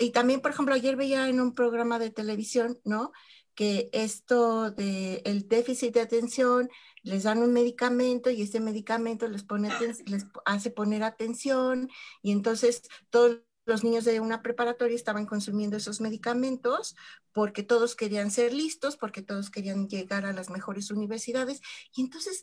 [0.00, 3.12] y también, por ejemplo, ayer veía en un programa de televisión, ¿no?
[3.54, 6.70] Que esto del el déficit de atención,
[7.02, 9.70] les dan un medicamento y ese medicamento les, pone,
[10.06, 11.90] les hace poner atención
[12.22, 16.96] y entonces todos los niños de una preparatoria estaban consumiendo esos medicamentos
[17.32, 21.60] porque todos querían ser listos, porque todos querían llegar a las mejores universidades.
[21.94, 22.42] Y entonces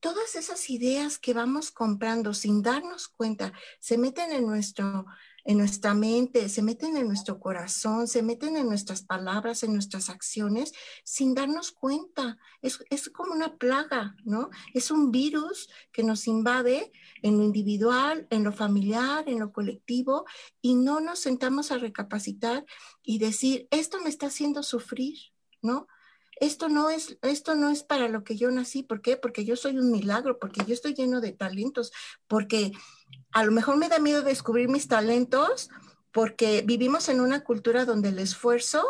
[0.00, 5.06] todas esas ideas que vamos comprando sin darnos cuenta se meten en nuestro
[5.44, 10.08] en nuestra mente, se meten en nuestro corazón, se meten en nuestras palabras, en nuestras
[10.08, 10.72] acciones,
[11.04, 12.38] sin darnos cuenta.
[12.60, 14.50] Es, es, como una plaga, ¿no?
[14.72, 20.24] Es un virus que nos invade en lo individual, en lo familiar, en lo colectivo,
[20.60, 22.64] y no nos sentamos a recapacitar
[23.02, 25.18] y decir, esto me está haciendo sufrir,
[25.60, 25.88] ¿no?
[26.42, 28.82] esto no es, esto no es para lo que yo nací.
[28.82, 29.16] ¿Por qué?
[29.16, 31.92] Porque yo soy un milagro, porque yo estoy lleno de talentos,
[32.26, 32.72] porque
[33.32, 35.70] a lo mejor me da miedo descubrir mis talentos,
[36.12, 38.84] porque vivimos en una cultura donde el esfuerzo,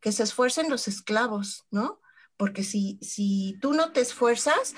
[0.00, 2.00] que se esfuercen los esclavos, ¿no?
[2.36, 4.74] Porque si, si tú no te esfuerzas,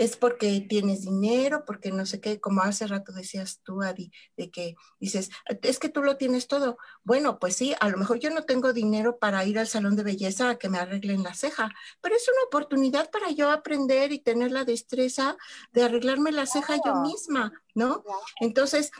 [0.00, 4.50] es porque tienes dinero, porque no sé qué, como hace rato decías tú, Adi, de
[4.50, 5.28] que dices,
[5.60, 6.78] es que tú lo tienes todo.
[7.04, 10.02] Bueno, pues sí, a lo mejor yo no tengo dinero para ir al salón de
[10.02, 11.70] belleza a que me arreglen la ceja,
[12.00, 15.36] pero es una oportunidad para yo aprender y tener la destreza
[15.72, 18.02] de arreglarme la ceja yo misma, ¿no?
[18.40, 18.92] Entonces,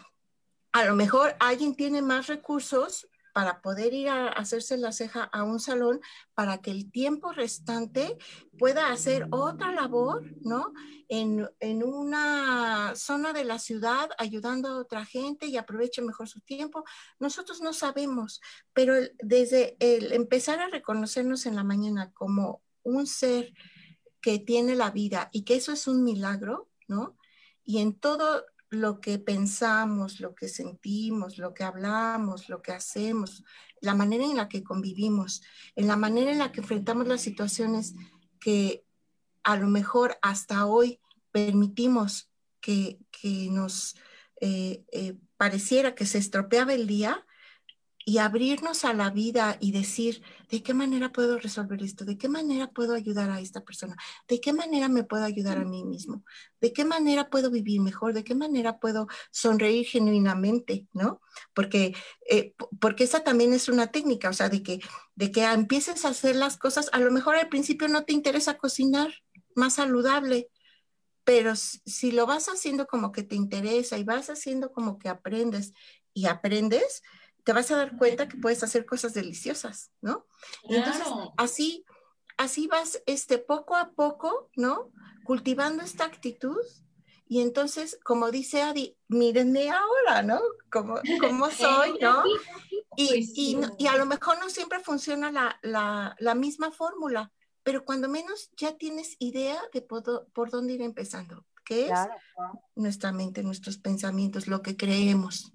[0.73, 5.43] a lo mejor alguien tiene más recursos para poder ir a hacerse la ceja a
[5.43, 6.01] un salón
[6.35, 8.17] para que el tiempo restante
[8.59, 10.73] pueda hacer otra labor, ¿no?
[11.09, 11.49] En,
[11.83, 16.85] una zona de la ciudad ayudando a otra gente y aproveche mejor su tiempo.
[17.19, 18.41] Nosotros no sabemos,
[18.73, 23.53] pero desde el empezar a reconocernos en la mañana como un ser
[24.21, 27.17] que tiene la vida y que eso es un milagro, ¿no?
[27.65, 33.45] Y en todo lo que pensamos, lo que sentimos, lo que hablamos, lo que hacemos,
[33.81, 35.43] la manera en la que convivimos,
[35.75, 37.95] en la manera en la que enfrentamos las situaciones
[38.39, 38.85] que
[39.43, 41.01] a lo mejor hasta hoy
[41.33, 42.99] permitimos que,
[43.51, 43.97] nos
[44.41, 47.27] eh, eh, pareciera que se estropeaba el día,
[48.07, 52.05] y abrirnos a la vida y decir, ¿de qué manera puedo resolver esto?
[52.05, 53.95] ¿De qué manera puedo ayudar a esta persona?
[54.27, 56.25] ¿De qué manera me puedo ayudar a mí mismo?
[56.61, 58.15] ¿De qué manera puedo vivir mejor?
[58.15, 60.87] ¿De qué manera puedo sonreír genuinamente?
[60.93, 61.21] ¿No?
[61.55, 61.95] Porque,
[62.29, 64.81] eh, porque esa también es una técnica, o sea, de que,
[65.15, 68.57] de que empieces a hacer las cosas, a lo mejor al principio no te interesa
[68.57, 69.13] cocinar
[69.55, 70.49] más saludable,
[71.25, 75.75] pero si lo vas haciendo como que te interesa y vas haciendo como que aprendes
[76.15, 77.03] y aprendes,
[77.45, 80.27] te vas a dar cuenta que puedes hacer cosas deliciosas, ¿no?
[80.69, 81.85] entonces, así,
[82.37, 84.91] así vas, este, poco a poco, ¿no?
[85.25, 86.59] Cultivando esta actitud.
[87.29, 90.41] Y entonces, como dice Adi, mírenme ahora, ¿no?
[90.71, 92.25] Como, como soy, ¿no?
[92.97, 97.31] Y, pues y, y, a lo mejor no siempre funciona la, la, la misma fórmula,
[97.63, 101.99] pero cuando menos ya tienes idea de por, por dónde ir empezando, que es
[102.75, 105.53] nuestra mente, nuestros pensamientos, lo que creemos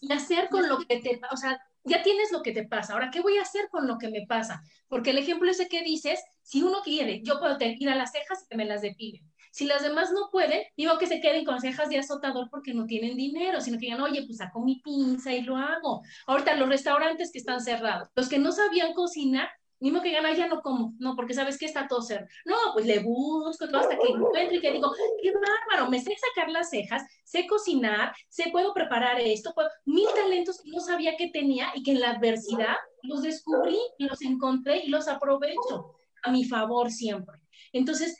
[0.00, 2.92] y hacer con lo que te, o sea, ya tienes lo que te pasa.
[2.92, 4.62] Ahora, ¿qué voy a hacer con lo que me pasa?
[4.88, 8.42] Porque el ejemplo ese que dices, si uno quiere, yo puedo ir a las cejas
[8.44, 9.22] y que me las depile.
[9.52, 12.86] Si las demás no pueden, digo que se queden con cejas de azotador porque no
[12.86, 16.02] tienen dinero, sino que digan, oye, pues saco mi pinza y lo hago.
[16.26, 19.48] Ahorita los restaurantes que están cerrados, los que no sabían cocinar,
[19.80, 22.28] ni modo que gana, ya no como, no, porque sabes que está todo cerrado.
[22.44, 26.14] No, pues le busco todo hasta que encuentro y que digo, qué bárbaro, me sé
[26.16, 31.16] sacar las cejas, sé cocinar, sé, puedo preparar esto, puedo, mil talentos que no sabía
[31.16, 36.30] que tenía y que en la adversidad los descubrí los encontré y los aprovecho a
[36.30, 37.40] mi favor siempre.
[37.72, 38.18] Entonces,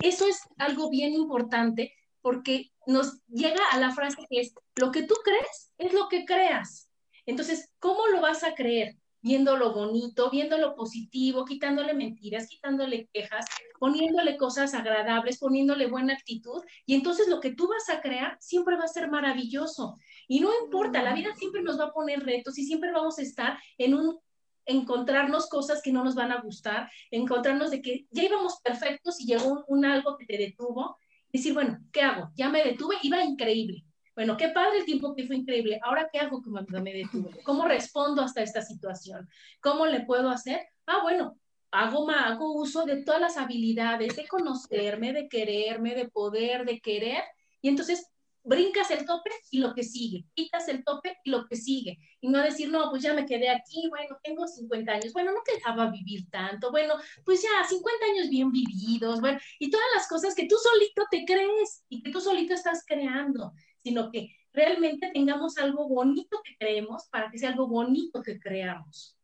[0.00, 1.92] eso es algo bien importante
[2.22, 6.24] porque nos llega a la frase que es, lo que tú crees es lo que
[6.24, 6.90] creas.
[7.26, 8.96] Entonces, ¿cómo lo vas a creer?
[9.26, 13.44] Viendo lo bonito, viendo lo positivo, quitándole mentiras, quitándole quejas,
[13.80, 18.76] poniéndole cosas agradables, poniéndole buena actitud, y entonces lo que tú vas a crear siempre
[18.76, 19.96] va a ser maravilloso.
[20.28, 23.22] Y no importa, la vida siempre nos va a poner retos y siempre vamos a
[23.22, 24.16] estar en un
[24.64, 29.26] encontrarnos cosas que no nos van a gustar, encontrarnos de que ya íbamos perfectos y
[29.26, 30.98] llegó un, algo que te detuvo,
[31.32, 32.30] decir, bueno, ¿qué hago?
[32.36, 33.84] Ya me detuve, iba increíble
[34.16, 35.78] bueno, qué padre el tiempo que fue increíble.
[35.82, 37.42] Ahora, ¿qué hago como me detuve?
[37.44, 39.28] ¿Cómo respondo hasta esta situación?
[39.60, 40.66] ¿Cómo le puedo hacer?
[40.86, 41.38] Ah, bueno,
[41.70, 47.24] hago, hago uso de todas las habilidades de conocerme, de quererme, de poder, de querer.
[47.60, 48.10] Y entonces
[48.42, 51.98] brincas el tope y lo que sigue, quitas el tope y lo que sigue.
[52.22, 55.40] Y no decir, no, pues ya me quedé aquí, bueno, tengo 50 años, bueno, no
[55.44, 56.94] quedaba vivir tanto, bueno,
[57.24, 61.24] pues ya 50 años bien vividos, bueno, y todas las cosas que tú solito te
[61.26, 63.52] crees y que tú solito estás creando
[63.86, 69.16] sino que realmente tengamos algo bonito que creemos para que sea algo bonito que creamos.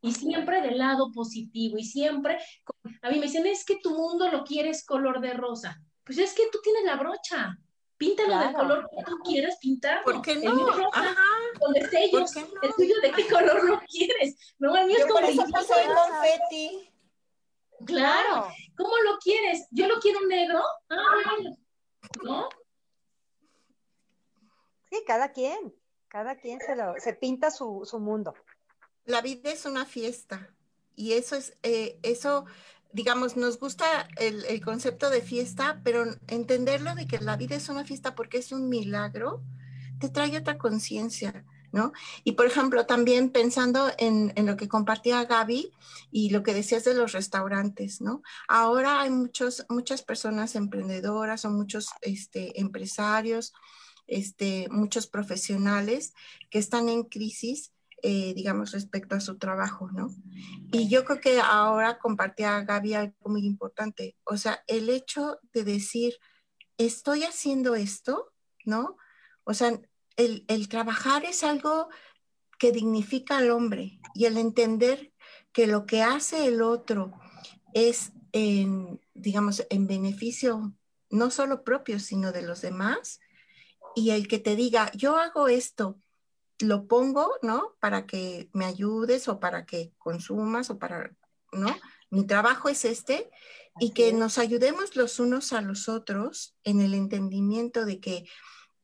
[0.00, 2.38] Y siempre del lado positivo y siempre,
[3.02, 5.82] a mí me dicen, es que tu mundo lo quieres color de rosa.
[6.04, 7.58] Pues es que tú tienes la brocha,
[7.96, 10.04] píntalo del color que tú quieras pintar.
[10.04, 10.54] ¿Por qué no?
[10.54, 11.16] Rosa,
[11.58, 12.36] Con sellos.
[12.36, 14.54] El tuyo de qué color lo quieres.
[14.60, 15.26] No, el mío es como.
[15.26, 16.92] confeti.
[17.84, 18.46] Claro.
[18.76, 19.66] ¿Cómo lo quieres?
[19.72, 20.62] Yo lo quiero negro.
[20.90, 21.36] Ah,
[22.22, 22.48] ¿no?
[25.06, 25.74] Cada quien,
[26.08, 28.34] cada quien se, lo, se pinta su, mundo.
[29.04, 30.50] La vida es una fiesta
[30.94, 32.46] y eso es, eh, eso,
[32.92, 37.68] digamos, nos gusta el, el, concepto de fiesta, pero entenderlo de que la vida es
[37.68, 39.42] una fiesta porque es un milagro,
[40.00, 41.44] te trae otra conciencia.
[41.72, 41.92] ¿No?
[42.24, 45.74] Y por ejemplo, también pensando en, en, lo que compartía Gaby
[46.10, 48.22] y lo que decías de los restaurantes, ¿no?
[48.48, 53.52] Ahora hay muchos, muchas personas emprendedoras o muchos este, empresarios
[54.06, 56.14] este, muchos profesionales
[56.50, 60.08] que están en crisis, eh, digamos, respecto a su trabajo, ¿no?
[60.72, 65.64] Y yo creo que ahora compartía Gaby algo muy importante, o sea, el hecho de
[65.64, 66.14] decir,
[66.78, 68.32] estoy haciendo esto,
[68.64, 68.96] ¿no?
[69.44, 69.80] O sea,
[70.16, 71.88] el, el trabajar es algo
[72.58, 75.12] que dignifica al hombre y el entender
[75.52, 77.12] que lo que hace el otro
[77.74, 80.74] es en, digamos, en beneficio
[81.10, 83.20] no solo propio, sino de los demás,
[83.96, 85.98] y el que te diga, yo hago esto,
[86.60, 87.74] lo pongo, ¿no?
[87.80, 91.16] Para que me ayudes o para que consumas o para,
[91.50, 91.74] ¿no?
[92.10, 93.30] Mi trabajo es este
[93.80, 98.16] y que nos ayudemos los unos a los otros en el entendimiento de que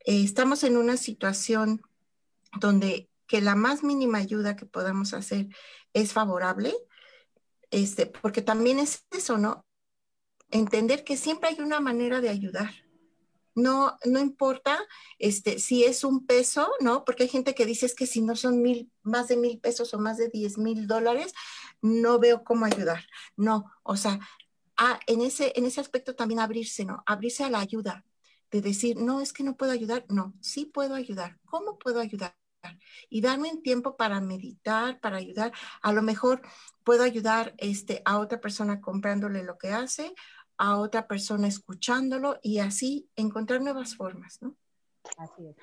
[0.06, 1.82] eh, estamos en una situación
[2.58, 5.48] donde que la más mínima ayuda que podamos hacer
[5.92, 6.74] es favorable,
[7.70, 9.66] este, porque también es eso, ¿no?
[10.50, 12.81] Entender que siempre hay una manera de ayudar.
[13.54, 14.78] No, no importa
[15.18, 17.04] este, si es un peso, ¿no?
[17.04, 19.92] Porque hay gente que dice es que si no son mil, más de mil pesos
[19.94, 21.34] o más de diez mil dólares,
[21.82, 23.04] no veo cómo ayudar.
[23.36, 24.20] No, o sea,
[25.06, 27.02] en, ese, en ese aspecto también abrirse, ¿no?
[27.06, 28.04] Abrirse a la ayuda,
[28.50, 30.04] de decir, no, es que no puedo ayudar.
[30.08, 31.38] No, sí puedo ayudar.
[31.44, 32.36] ¿Cómo puedo ayudar?
[33.10, 35.52] y darme un tiempo para meditar, para ayudar.
[35.82, 36.42] A lo mejor
[36.84, 40.14] puedo ayudar este, a otra persona comprándole lo que hace,
[40.62, 44.56] a otra persona escuchándolo y así encontrar nuevas formas, ¿no?
[45.18, 45.56] Así es.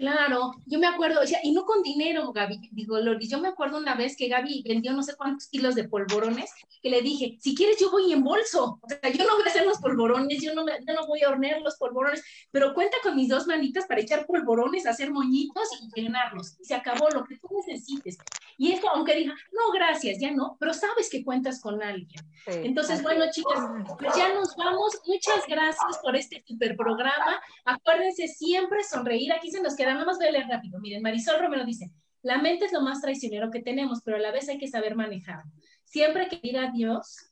[0.00, 3.48] Claro, yo me acuerdo, o sea, y no con dinero, Gaby, digo, Loris, yo me
[3.48, 6.50] acuerdo una vez que Gaby vendió no sé cuántos kilos de polvorones,
[6.82, 9.50] que le dije, si quieres yo voy en bolso, o sea, yo no voy a
[9.50, 13.14] hacer los polvorones, yo no, yo no voy a hornear los polvorones, pero cuenta con
[13.14, 17.36] mis dos manitas para echar polvorones, hacer moñitos y llenarlos, y se acabó lo que
[17.36, 18.16] tú necesites.
[18.56, 22.24] Y esto, aunque diga, no, gracias, ya no, pero sabes que cuentas con alguien.
[22.46, 23.58] Entonces, bueno, chicas,
[23.98, 29.60] pues ya nos vamos, muchas gracias por este super programa, acuérdense siempre sonreír, aquí se
[29.60, 30.80] nos queda nada más voy a leer rápido.
[30.80, 31.90] Miren, Marisol Romero dice,
[32.22, 34.94] la mente es lo más traicionero que tenemos, pero a la vez hay que saber
[34.94, 35.50] manejarlo.
[35.84, 37.30] Siempre que diga Dios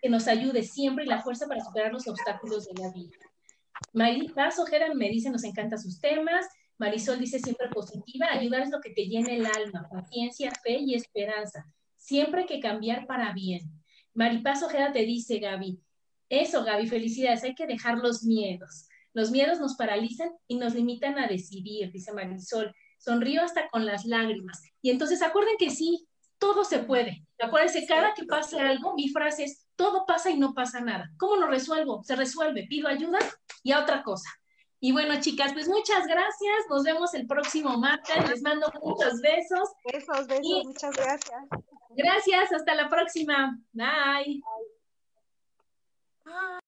[0.00, 3.16] que nos ayude siempre y la fuerza para superar los obstáculos de la vida.
[4.34, 6.46] Paz Ojeda me dice, nos encantan sus temas.
[6.78, 10.94] Marisol dice siempre positiva, ayudar es lo que te llena el alma, paciencia, fe y
[10.94, 11.66] esperanza.
[11.96, 13.62] Siempre hay que cambiar para bien.
[14.14, 15.80] Maripaz Ojeda te dice, Gaby,
[16.28, 18.88] eso, Gaby, felicidades, hay que dejar los miedos.
[19.18, 22.72] Los miedos nos paralizan y nos limitan a decidir, dice Marisol.
[22.98, 24.62] Sonrío hasta con las lágrimas.
[24.80, 26.06] Y entonces acuerden que sí,
[26.38, 27.26] todo se puede.
[27.42, 31.10] Acuérdense, cada que pase algo, mi frase es, todo pasa y no pasa nada.
[31.16, 32.00] ¿Cómo lo resuelvo?
[32.04, 33.18] Se resuelve, pido ayuda
[33.64, 34.30] y a otra cosa.
[34.78, 36.66] Y bueno, chicas, pues muchas gracias.
[36.70, 38.30] Nos vemos el próximo martes.
[38.30, 39.68] Les mando muchos besos.
[39.92, 41.42] Besos, besos, muchas gracias.
[41.90, 43.58] Gracias, hasta la próxima.
[43.72, 44.40] Bye.
[46.24, 46.67] Bye.